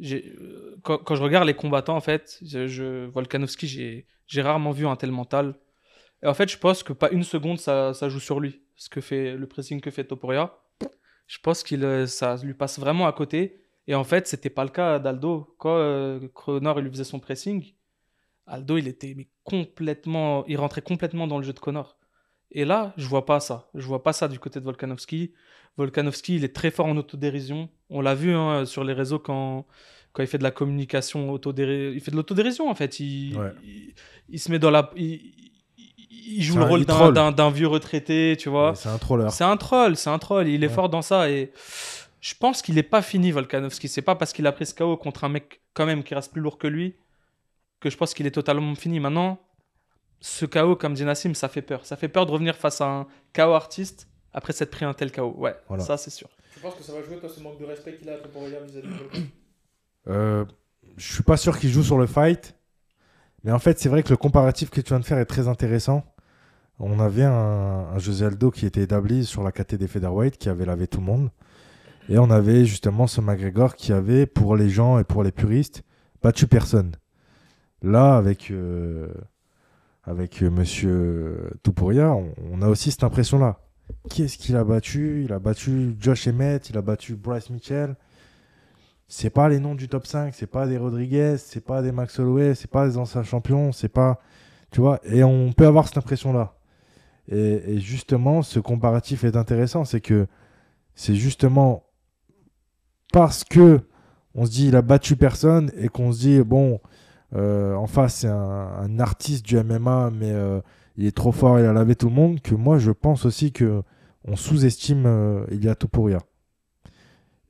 [0.00, 5.10] Euh, Quand, je regarde les combattants, en fait, je, Volkanovski, j'ai rarement vu un tel
[5.10, 5.54] mental.
[6.22, 8.62] Et en fait, je pense que pas une seconde, ça, ça joue sur lui.
[8.76, 10.56] Ce que fait le pressing que fait Topuria,
[11.26, 13.60] je pense qu'il euh, ça lui passe vraiment à côté.
[13.86, 15.54] Et en fait, c'était pas le cas d'Aldo.
[15.58, 17.72] Quand euh, Connor il lui faisait son pressing,
[18.48, 21.96] Aldo, il était mais complètement, il rentrait complètement dans le jeu de Connor.
[22.50, 23.68] Et là, je vois pas ça.
[23.74, 25.32] Je vois pas ça du côté de Volkanovski.
[25.76, 27.68] Volkanovski, il est très fort en autodérision.
[27.90, 29.66] On l'a vu hein, sur les réseaux quand,
[30.12, 31.92] quand il fait de la communication autodérision.
[31.94, 33.00] Il fait de l'autodérision en fait.
[33.00, 33.52] Il, Ouais.
[33.64, 33.92] il,
[34.30, 34.90] il se met dans la.
[34.96, 38.74] Il, joue le rôle d'un- vieux retraité, tu vois.
[38.74, 39.26] C'est un troller.
[39.30, 40.48] C'est un troll, c'est un troll.
[40.48, 40.72] Il est Ouais.
[40.72, 41.52] fort dans ça et
[42.20, 43.88] je pense qu'il est pas fini Volkanovski.
[43.88, 46.32] C'est pas parce qu'il a pris ce KO contre un mec quand même qui reste
[46.32, 46.96] plus lourd que lui
[47.80, 49.00] que je pense qu'il est totalement fini.
[49.00, 49.38] Maintenant,
[50.20, 51.84] ce KO comme dit Nassim, ça fait peur.
[51.86, 55.10] Ça fait peur de revenir face à un KO artiste après s'être pris un tel
[55.12, 55.34] KO.
[55.36, 55.82] Ouais, Voilà.
[55.84, 56.28] ça c'est sûr.
[56.54, 58.58] Tu penses que ça va jouer, toi, ce manque de respect qu'il a à Topuria
[58.60, 59.26] vis-à-vis de
[60.08, 60.44] Euh,
[60.96, 62.54] je suis pas sûr qu'il joue sur le fight.
[63.44, 65.46] Mais en fait, c'est vrai que le comparatif que tu viens de faire est très
[65.46, 66.02] intéressant.
[66.80, 70.48] On avait un, un José Aldo qui était établi sur la KT des featherweight, qui
[70.48, 71.30] avait lavé tout le monde.
[72.08, 75.82] Et on avait justement ce McGregor qui avait, pour les gens et pour les puristes,
[76.22, 76.92] battu personne.
[77.82, 79.08] Là, avec, euh,
[80.04, 83.60] avec euh, Monsieur Topuria, on, on a aussi cette impression-là.
[84.10, 85.22] Qui est-ce qu'il a battu?
[85.24, 87.96] Il a battu Josh Emmett, il a battu Bryce Mitchell
[89.08, 92.18] c'est pas les noms du top 5, c'est pas des Rodriguez, c'est pas des Max
[92.18, 94.20] Holloway, c'est pas des anciens champions, c'est pas.
[94.70, 96.54] Tu vois, et on peut avoir cette impression-là.
[97.28, 100.26] Et, et justement, ce comparatif est intéressant, c'est que
[100.94, 101.84] c'est justement
[103.12, 103.80] parce que
[104.34, 106.78] on se dit il a battu personne et qu'on se dit bon,
[107.34, 110.60] euh, en face c'est un, un artiste du MMA, mais euh,
[110.96, 113.52] il est trop fort, il a lavé tout le monde, que moi je pense aussi
[113.52, 113.82] que
[114.24, 116.18] on sous-estime euh, Ilia Topuria.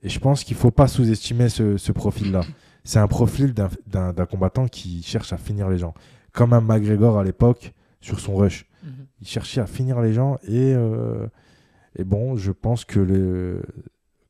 [0.02, 2.42] Et je pense qu'il faut pas sous-estimer ce, ce profil-là.
[2.84, 5.92] C'est un profil d'un- combattant qui cherche à finir les gens.
[6.32, 8.66] Comme un McGregor à l'époque sur son rush.
[9.20, 11.26] Il cherchait à finir les gens et, euh,
[11.96, 13.62] et bon, je pense que le.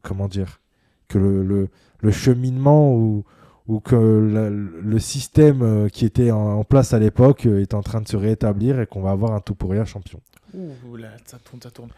[0.03, 0.61] Comment dire
[1.09, 1.69] Que le, le,
[2.01, 3.25] le cheminement ou,
[3.69, 7.75] ou que la- le système euh, qui était en, en place à l'époque euh, est
[7.75, 10.21] en train de se rétablir et qu'on va avoir un tout pour rien champion.
[10.55, 11.91] Ouh là, ça tourne, ça tourne.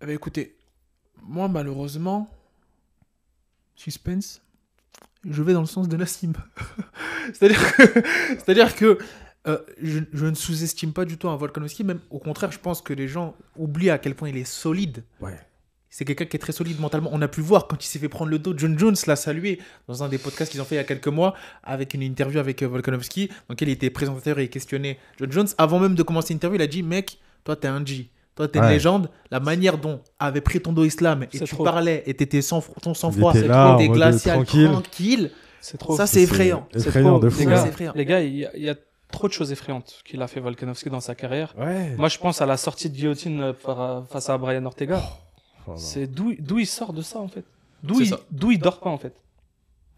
[0.00, 0.54] Eh ben, écoutez,
[1.22, 2.28] moi malheureusement,
[3.74, 4.40] suspense,
[5.28, 6.32] je vais dans le sens de Nassim.
[7.32, 7.82] C'est-à-dire que,
[8.38, 8.98] c'est-à-dire que
[9.48, 12.80] euh, je, je ne sous-estime pas du tout un Volkanovski, même au contraire, je pense
[12.80, 15.02] que les gens oublient à quel point il est solide.
[15.20, 15.38] Ouais.
[15.88, 17.10] C'est quelqu'un qui est très solide mentalement.
[17.12, 18.52] On a pu voir quand il s'est fait prendre le dos.
[18.56, 21.08] John Jones l'a salué dans un des podcasts qu'ils ont fait il y a quelques
[21.08, 24.98] mois avec une interview avec euh, Volkanovski, dans lequel il était présentateur et il questionnait
[25.18, 25.48] John Jones.
[25.58, 28.10] Avant même de commencer l'interview, il a dit Mec, toi, t'es un G.
[28.34, 29.08] Toi, t'es une légende.
[29.30, 31.64] La manière dont avait pris ton dos islam et tu trop.
[31.64, 34.70] parlais et t'étais sans, ton sang-froid, mode glacial, tranquille.
[34.70, 35.30] tranquille.
[35.62, 35.96] C'est trop.
[35.96, 36.68] Ça, c'est effrayant.
[36.72, 37.20] C'est Effrayant trop.
[37.20, 37.48] de fou.
[37.94, 38.74] Les gars, il y, a- il y a
[39.10, 41.54] trop de choses effrayantes qu'il a fait Volkanovski dans sa carrière.
[41.56, 41.94] Ouais.
[41.96, 45.00] Moi, je pense à la sortie de guillotine euh, face à Brian Ortega.
[45.02, 45.08] Oh.
[45.76, 47.44] C'est d'où d'où il sort de ça en fait?
[47.82, 49.14] D'où C'est il, d'où il dort pas en fait?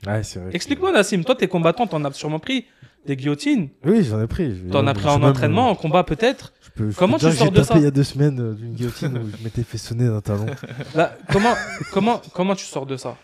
[0.07, 0.51] Ouais, c'est vrai.
[0.55, 2.67] Explique-moi Nassim, toi t'es combattant, t'en as sûrement pris
[3.07, 3.69] des guillotines.
[3.85, 4.55] Oui, j'en ai pris.
[4.71, 6.53] T'en as pris en entraînement, euh, en combat peut-être?
[6.63, 8.41] je peux- je peux Comment tu sors de tapé ça il y a deux semaines
[8.41, 10.47] euh, d'une guillotine où je m'étais fait sonner d'un talon.
[10.95, 11.55] Bah, comment,
[11.93, 13.17] comment, comment tu sors de ça?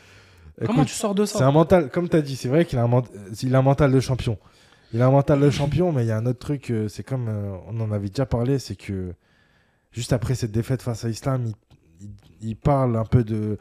[0.64, 2.64] Comment Écoute, tu sors de C'est ça un mental, comme tu as dit, c'est vrai
[2.64, 3.02] qu'il a, un ment-
[3.42, 4.38] il a un mental de champion.
[4.92, 7.02] Il a un mental de champion, mais il y a un autre truc, euh, c'est
[7.02, 9.12] comme euh, on en avait déjà parlé, c'est que
[9.90, 11.54] juste après cette défaite face à Islam, il,
[12.42, 13.58] il- parle un peu de,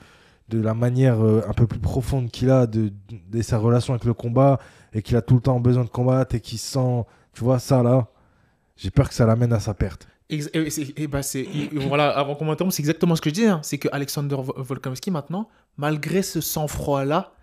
[0.49, 2.91] de la manière euh, un peu plus profonde qu'il a de,
[3.29, 4.59] de sa relation avec le combat
[4.93, 7.81] et qu'il a tout le temps besoin de combattre et qu'il sent, tu vois, ça
[7.83, 8.07] là,
[8.77, 10.07] j'ai peur que ça l'amène à sa perte.
[10.29, 10.39] Et
[10.97, 11.47] et bah, c'est-
[11.87, 13.47] voilà, avant qu'on m'interrompe, c'est exactement ce que je disais.
[13.47, 13.59] hein.
[13.63, 17.33] C'est que Alexander Vo- Volkanovski, maintenant, malgré ce sang-froid-là,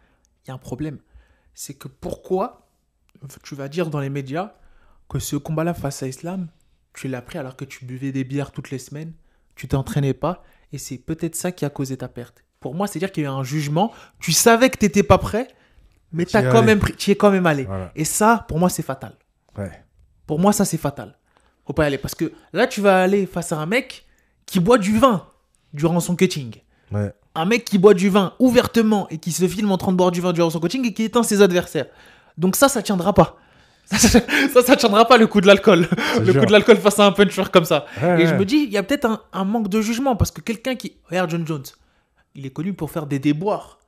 [0.45, 0.99] il y a un problème.
[1.55, 2.67] C'est que pourquoi
[3.45, 4.55] tu vas dire dans les médias
[5.09, 6.49] que ce combat-là face à Islam,
[6.95, 9.13] tu l'as pris alors que tu buvais des bières toutes les semaines,
[9.55, 10.43] tu t'entraînais pas,
[10.73, 12.45] et c'est peut-être ça qui a causé ta perte.
[12.61, 15.19] Pour moi, c'est-à-dire qu'il y a eu un jugement, tu savais que tu n'étais pas
[15.19, 15.49] prêt,
[16.13, 17.65] mais tu quand même t'y es quand même allé.
[17.65, 17.93] Voilà.
[17.95, 19.15] Et ça, pour moi, c'est fatal.
[19.57, 19.71] Ouais.
[20.27, 21.17] Pour moi, ça, c'est fatal.
[21.67, 21.99] Faut pas y aller.
[21.99, 24.07] Parce que là, tu vas aller face à un mec
[24.47, 25.27] qui boit du vin
[25.73, 26.55] durant son coaching.
[26.93, 27.13] Ouais.
[27.35, 30.11] Un mec qui boit du vin ouvertement et qui se filme en train de boire
[30.11, 31.87] du vin durant son coaching et qui éteint ses adversaires.
[32.37, 33.39] Donc ça, ça tiendra pas.
[33.91, 34.21] Ça,
[34.53, 35.89] ça, ça tiendra pas le coup de l'alcool.
[36.25, 37.87] Le coup de l'alcool face à un puncher comme ça.
[38.03, 40.31] Ouais, Et je me dis, il y a peut-être un, un manque de jugement parce
[40.31, 40.97] que quelqu'un qui.
[41.09, 41.65] Regarde John Jones,
[42.35, 43.79] il est connu pour faire des déboires.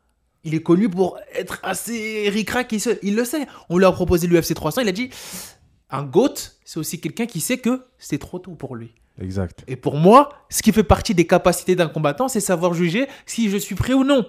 [0.45, 3.47] Il est connu pour être assez ric-rac, il, se- il le sait.
[3.69, 5.09] On lui a proposé l'UFC 300, il a dit
[5.91, 6.35] un GOAT,
[6.65, 8.93] c'est aussi quelqu'un qui sait que c'est trop tôt pour lui.
[9.21, 9.63] Exact.
[9.69, 13.51] Et pour moi, ce qui fait partie des capacités d'un combattant, c'est savoir juger si
[13.51, 14.27] je suis prêt ou non.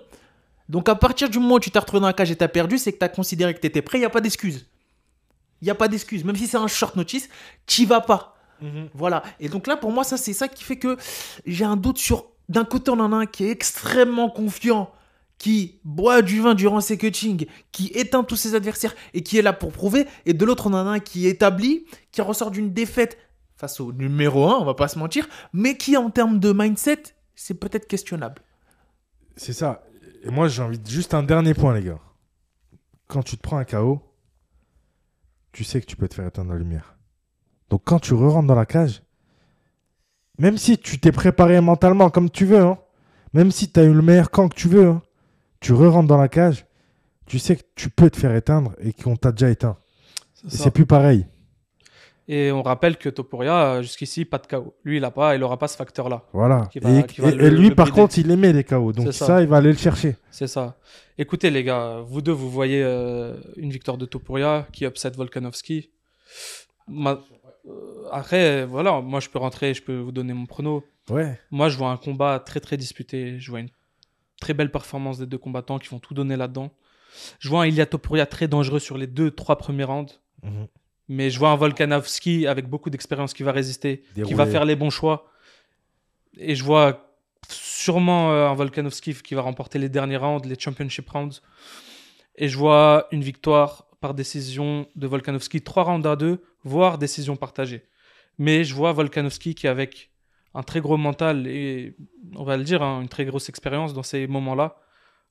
[0.70, 2.78] Donc à partir du moment où tu t'es retrouvé dans la cage et t'as perdu,
[2.78, 4.68] c'est que t'as considéré que t'étais prêt, il n'y a pas d'excuse.
[5.64, 6.26] Il n'y a pas d'excuse.
[6.26, 7.30] Même si c'est un short notice,
[7.66, 8.36] t'y vas pas.
[8.94, 9.24] Voilà.
[9.40, 10.98] Et donc là, pour moi, ça, c'est ça qui fait que
[11.46, 12.26] j'ai un doute sur.
[12.50, 14.92] D'un côté, on en a un qui est extrêmement confiant,
[15.38, 19.42] qui boit du vin durant ses coachings, qui éteint tous ses adversaires et qui est
[19.42, 20.06] là pour prouver.
[20.26, 23.18] Et de l'autre, on en a un qui est établi, qui ressort d'une défaite
[23.56, 27.04] face au numéro 1, on va pas se mentir, mais qui, en termes de mindset,
[27.36, 28.42] c'est peut-être questionnable.
[29.38, 29.86] C'est ça.
[30.24, 30.90] Et moi, j'ai envie de...
[30.90, 32.00] Juste un dernier point, les gars.
[33.08, 34.02] Quand tu te prends un KO,
[35.54, 36.98] tu sais que tu peux te faire éteindre la lumière.
[37.70, 39.04] Donc, quand tu re-rentres dans la cage,
[40.38, 42.78] même si tu t'es préparé mentalement comme tu veux, hein,
[43.34, 45.02] même si tu as eu le meilleur camp que tu veux, hein,
[45.60, 46.66] tu re-rentres dans la cage,
[47.26, 49.78] tu sais que tu peux te faire éteindre et qu'on t'a déjà éteint.
[50.48, 51.26] C'est plus pareil.
[52.30, 54.74] Et on rappelle que Topuria, euh, jusqu'ici, pas de KO.
[54.86, 56.24] Lui, il a pas, il aura pas ce facteur-là.
[56.32, 56.70] Voilà.
[56.82, 58.02] Va- et, qui va et- le- et lui, par brider.
[58.02, 58.94] contre, il aimait les KO.
[58.94, 59.26] Donc, ça.
[59.26, 59.42] ça.
[59.42, 60.16] il va aller le chercher.
[60.32, 60.78] C'est ça.
[61.18, 65.90] Écoutez, les gars, vous deux, vous voyez euh, une victoire de Topuria qui upset Volkanovski.
[66.88, 67.20] Ma-
[67.68, 70.84] euh, Après, voilà, moi, je peux rentrer, je peux vous donner mon prono.
[71.10, 71.38] Ouais.
[71.52, 73.38] Moi, je vois un combat très, très disputé.
[73.40, 73.70] Je vois une
[74.40, 76.72] très belle performance des deux combattants qui vont tout donner là-dedans.
[77.40, 80.20] Je vois un Ilia Topuria très dangereux sur les deux, trois premiers rounds.
[80.42, 80.68] Mhm.
[81.10, 84.76] Mais je vois un Volkanovski avec beaucoup d'expérience qui va résister, qui va faire les
[84.76, 85.30] bons choix.
[86.38, 87.14] Et je vois
[87.50, 91.42] sûrement euh, un Volkanovski qui va remporter les derniers rounds, les championship rounds.
[92.36, 97.36] Et je vois une victoire par décision de Volkanovski, 3 rounds à 2, voire décision
[97.36, 97.86] partagée.
[98.38, 100.12] Mais je vois Volkanovski qui, avec
[100.54, 101.96] un très gros mental et,
[102.36, 104.78] on va le dire, hein, une très grosse expérience dans ces moments-là,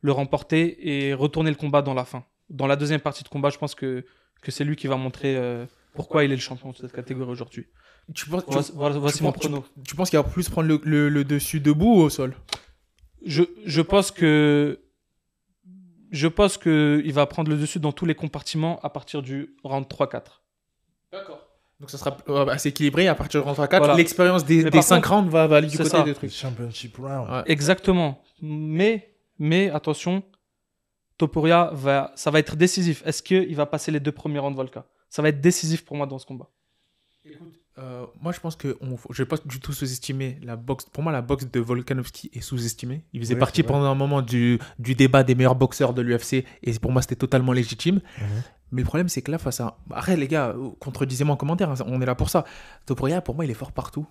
[0.01, 2.25] le remporter et retourner le combat dans la fin.
[2.51, 4.05] Dans la deuxième partie de combat, je pense que,
[4.43, 5.65] que c'est lui qui va montrer euh,
[5.95, 7.67] pourquoi il est le champion de cette catégorie aujourd'hui.
[8.15, 9.65] Tu penses, tu- Voici, voilà- voici tu mon penses- tu- prono.
[9.87, 12.35] tu penses qu'il va plus prendre le, le- le dessus debout ou au sol?
[13.25, 14.81] Je, je pense que
[16.11, 19.55] je pense que il va prendre le dessus dans tous les compartiments à partir du
[19.65, 20.43] round 3-4.
[21.13, 21.39] D'accord.
[21.81, 23.79] Donc ça sera euh, assez équilibré à partir de 3 4.
[23.81, 23.95] Voilà.
[23.95, 26.03] L'expérience des, des par 5 contre, rounds va, va aller du côté ça.
[26.03, 26.31] des trucs.
[26.33, 27.31] Championship round.
[27.31, 27.43] Ouais.
[27.47, 28.23] Exactement.
[28.41, 30.23] Mais mais attention,
[31.27, 33.03] Topuria va ça va être décisif.
[33.07, 34.87] Est-ce qu'il va passer les deux premiers rounds Volka?
[35.09, 36.49] Ça va être décisif pour moi dans ce combat.
[37.79, 40.85] Euh, moi, je pense que on, je vais pas du tout sous-estimer la boxe.
[40.93, 43.05] Pour moi, la boxe de Volkanovski est sous-estimée.
[43.13, 46.45] Il faisait Oui, partie pendant un moment du, du débat des meilleurs boxeurs de l'UFC
[46.65, 48.01] et pour moi, c'était totalement légitime.
[48.19, 48.27] Mhm.
[48.73, 49.79] Mais le problème, c'est que là, face à.
[49.91, 52.45] Arrête, les gars, contredisez-moi en commentaire, hein, on est là pour ça.
[52.85, 54.07] Topuria, pour moi, il est fort partout.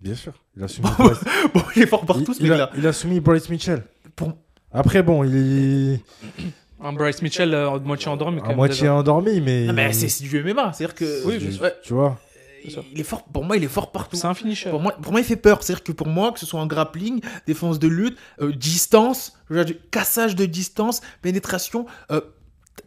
[0.00, 0.32] Bien sûr.
[0.56, 0.88] Il a soumis
[1.54, 2.70] bon, il est fort partout, il, ce il a, mec-là.
[2.78, 3.84] il a soumis Bryce Mitchell.
[4.16, 4.32] Pour-
[4.74, 6.00] Après, bon, il est
[6.80, 8.38] Un Bryce Mitchell euh, moitié endormi.
[8.38, 8.94] quand à même, moitié déjà.
[8.94, 9.66] endormi, mais.
[9.66, 10.72] Non, mais c'est c'est du MMA.
[10.72, 11.26] C'est-à-dire que.
[11.26, 11.62] Oui, sûr.
[11.62, 12.18] ouais, tu vois.
[12.68, 12.84] sûr.
[12.92, 14.16] il est fort, pour moi, il est fort partout.
[14.16, 14.70] C'est un finisher.
[14.70, 15.62] Pour moi, pour moi, il fait peur.
[15.62, 19.54] C'est-à-dire que pour moi, que ce soit en grappling, défense de lutte, euh, distance, je
[19.54, 22.20] veux dire, du cassage de distance, pénétration, euh,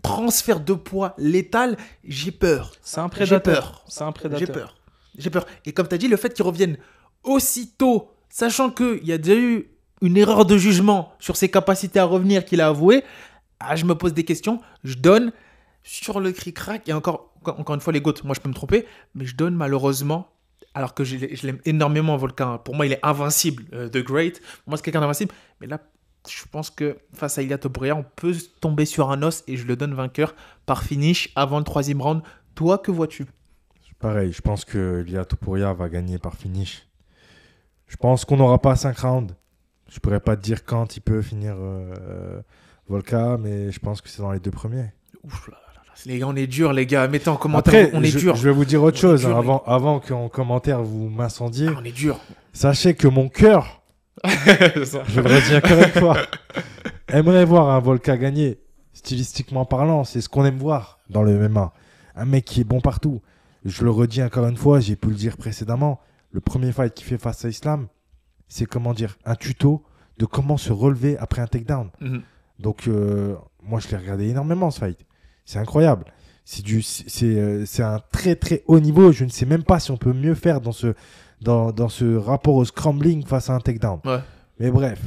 [0.01, 2.71] transfert de poids létal, j'ai peur.
[2.81, 3.61] C'est un J'ai prédateur.
[3.71, 3.85] peur.
[3.87, 4.53] C'est un J'ai prédateur.
[4.55, 4.75] peur.
[5.17, 5.45] J'ai peur.
[5.65, 6.77] Et comme tu as dit, le fait qu'il revienne
[7.23, 9.69] aussitôt, sachant qu'il y a déjà eu
[10.01, 13.03] une erreur de jugement sur ses capacités à revenir qu'il a avoué,
[13.59, 14.61] ah, je me pose des questions.
[14.83, 15.31] Je donne
[15.83, 16.87] sur le cric-crac.
[16.89, 19.55] Et encore, encore une fois, les GOAT, moi je peux me tromper, mais je donne
[19.55, 20.27] malheureusement,
[20.73, 22.57] alors que je, l'ai- je l'aime énormément, Volcan.
[22.57, 24.41] Pour moi, il est invincible, euh, The Great.
[24.41, 25.33] Pour moi, c'est quelqu'un d'invincible.
[25.61, 25.79] Mais là,
[26.27, 29.65] je pense que face à Ilia Topuria, on peut tomber sur un os et je
[29.65, 30.35] le donne vainqueur
[30.65, 32.21] par finish avant le troisième round.
[32.55, 33.25] Toi, que vois-tu?
[33.99, 36.85] Pareil, je pense que Lia Topuria va gagner par finish.
[37.87, 39.33] Je pense qu'on n'aura pas 5 rounds.
[39.89, 42.41] Je pourrais pas te dire quand il peut finir euh,
[42.89, 44.91] Volka, mais je pense que c'est dans les deux premiers.
[45.23, 47.07] Ouf là là là, les gars, on est dur, les gars.
[47.07, 48.35] Mettez en commentaire, Après, on est je, dur.
[48.35, 51.67] je vais vous dire autre On chose dur, hein, avant, avant qu'en commentaire vous m'incendiez.
[51.69, 52.19] Ah, on est dur.
[52.53, 53.81] Sachez que mon cœur,
[54.23, 56.17] je le redis encore une fois,
[57.07, 58.59] aimerait voir un Volka gagner.
[58.93, 61.73] Stylistiquement parlant, c'est ce qu'on aime voir dans le MMA.
[62.15, 63.21] Un mec qui est bon partout.
[63.65, 65.99] Je le redis encore une fois, j'ai pu le dire précédemment.
[66.31, 67.87] Le premier fight qu'il fait face à Islam,
[68.47, 69.83] c'est comment dire, un tuto
[70.17, 71.89] de comment se relever après un takedown.
[71.99, 72.21] Mhm.
[72.59, 74.99] Donc, euh, moi, je l'ai regardé énormément ce fight.
[75.45, 76.05] C'est incroyable.
[76.45, 79.11] C'est du, c'est, euh, c'est un très très haut niveau.
[79.11, 80.93] Je ne sais même pas si on peut mieux faire dans ce,
[81.41, 83.99] dans, dans ce rapport au scrambling face à un takedown.
[84.05, 84.19] Ouais.
[84.59, 85.01] Mais bref,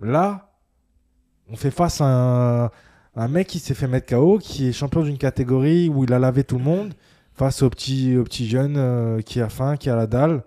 [0.00, 0.52] là,
[1.48, 2.70] on fait face à un,
[3.16, 6.18] un mec qui s'est fait mettre KO, qui est champion d'une catégorie où il a
[6.18, 6.94] lavé tout le monde,
[7.32, 10.42] face au petit, au petit jeune euh, qui a faim, qui a la dalle.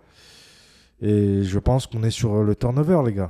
[1.02, 3.30] Et je pense qu'on est sur le turnover, les gars.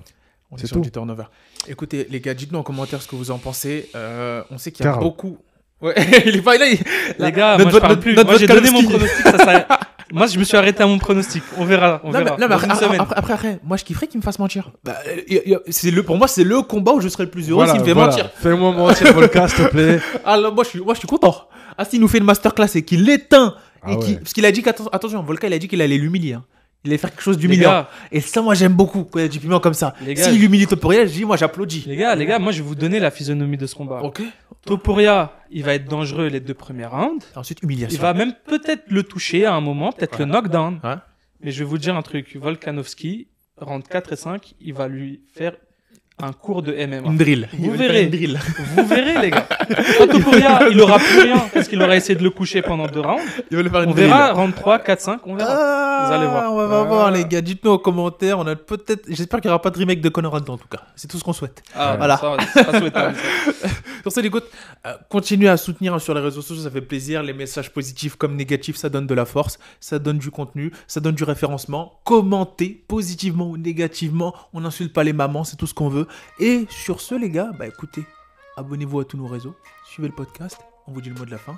[0.51, 0.82] On est C'est sur tout.
[0.84, 1.26] du turnover.
[1.68, 3.89] Écoutez, les gars, dites-nous en commentaire ce que vous en pensez.
[3.95, 5.38] Euh, on sait qu'il y a beaucoup.
[5.82, 5.93] Ouais,
[6.26, 6.65] il est pas là.
[6.68, 6.80] il-
[7.20, 8.15] Les gars, notre moi je parle notre- plus.
[8.15, 9.24] notre Moi j'ai donné mon pronostic.
[9.26, 9.65] ça sera-
[10.11, 11.43] Moi je me suis arrêté à mon pronostic.
[11.57, 11.99] On verra.
[12.03, 12.38] On Non, mais, verra.
[12.38, 12.47] non,
[12.89, 14.72] mais Dans après, après, moi je kifferais qu'il me fasse mentir.
[14.86, 17.68] Bah, euh, c'est le, pour moi, c'est le combat où je serais le plus heureux
[17.68, 18.32] s'il me fait mentir.
[18.36, 19.99] Fais-moi mentir, Volka, s'il te plaît.
[20.26, 21.36] Ah, là, moi, je suis, moi je suis content.
[21.78, 23.53] Ah, s'il nous fait une masterclass et qu'il l'éteint.
[23.84, 24.20] Ah et qu'il- ouais.
[24.20, 26.34] Parce qu'il a dit qu'attention, attention, Volca, il a dit qu'il allait l'humilier.
[26.34, 26.43] hein.
[26.84, 27.86] Il allait faire quelque chose d'humiliant.
[28.11, 29.93] Et ça, moi j'aime beaucoup quand il y a du piment comme ça.
[30.15, 31.84] S'il humilie Topuria, je dis, moi j'applaudis.
[31.86, 34.01] les gars, les gars, moi je vais vous donner la physionomie de ce combat.
[34.03, 34.21] Ok.
[34.65, 37.25] Topuria, il va être dangereux les deux premiers rounds.
[37.36, 37.97] Ensuite, humiliation.
[37.97, 40.80] Il va même peut-être le toucher à un moment, peut-être le knockdown.
[40.84, 40.95] Ouais.
[41.41, 42.36] Mais je vais vous dire un truc.
[42.36, 45.53] Volkanovski, round 4 et 5, il va lui faire
[46.20, 47.07] un cours de MMA.
[47.09, 47.47] Une drill.
[47.53, 48.03] Vous Il verrez.
[48.05, 48.39] Une drill.
[48.76, 49.47] Vous verrez, les gars.
[50.11, 53.22] Topuria, il aura plus rien parce qu'il aura essayé de le coucher pendant deux rounds.
[53.51, 54.07] Il faire une On drill.
[54.07, 55.49] verra, round 3, 4, 5, on verra.
[55.55, 56.53] Ah, Vous allez voir.
[56.53, 56.84] On va Ah.
[56.86, 57.41] voir, les gars.
[57.41, 58.39] Dites-nous en commentaire.
[58.39, 59.05] On a peut-être.
[59.07, 60.82] J'espère qu'il n'y aura pas de remake de Conor Hunt, en tout cas.
[60.95, 61.61] C'est tout ce qu'on souhaite.
[61.76, 62.18] Ah, Voilà.
[62.18, 63.15] ça, c'est pas souhaitable.
[63.15, 63.68] ça.
[64.03, 64.49] Sur ce, les gouttes,
[64.86, 67.24] euh, continuez à soutenir sur les réseaux sociaux, ça fait plaisir.
[67.24, 71.01] Les messages positifs comme négatifs, ça donne de la force, ça donne du contenu, ça
[71.01, 71.99] donne du référencement.
[72.05, 76.07] Commentez positivement ou négativement, on n'insulte pas les mamans, c'est tout ce qu'on veut.
[76.39, 78.05] Et sur ce, les gars, bah écoutez,
[78.58, 79.55] abonnez-vous à tous nos réseaux,
[79.86, 81.58] suivez le podcast, on vous dit le mot de la fin.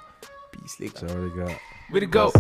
[0.52, 1.08] Peace, les gars.
[1.08, 1.54] Ciao, les gars.
[1.92, 2.32] Way to go!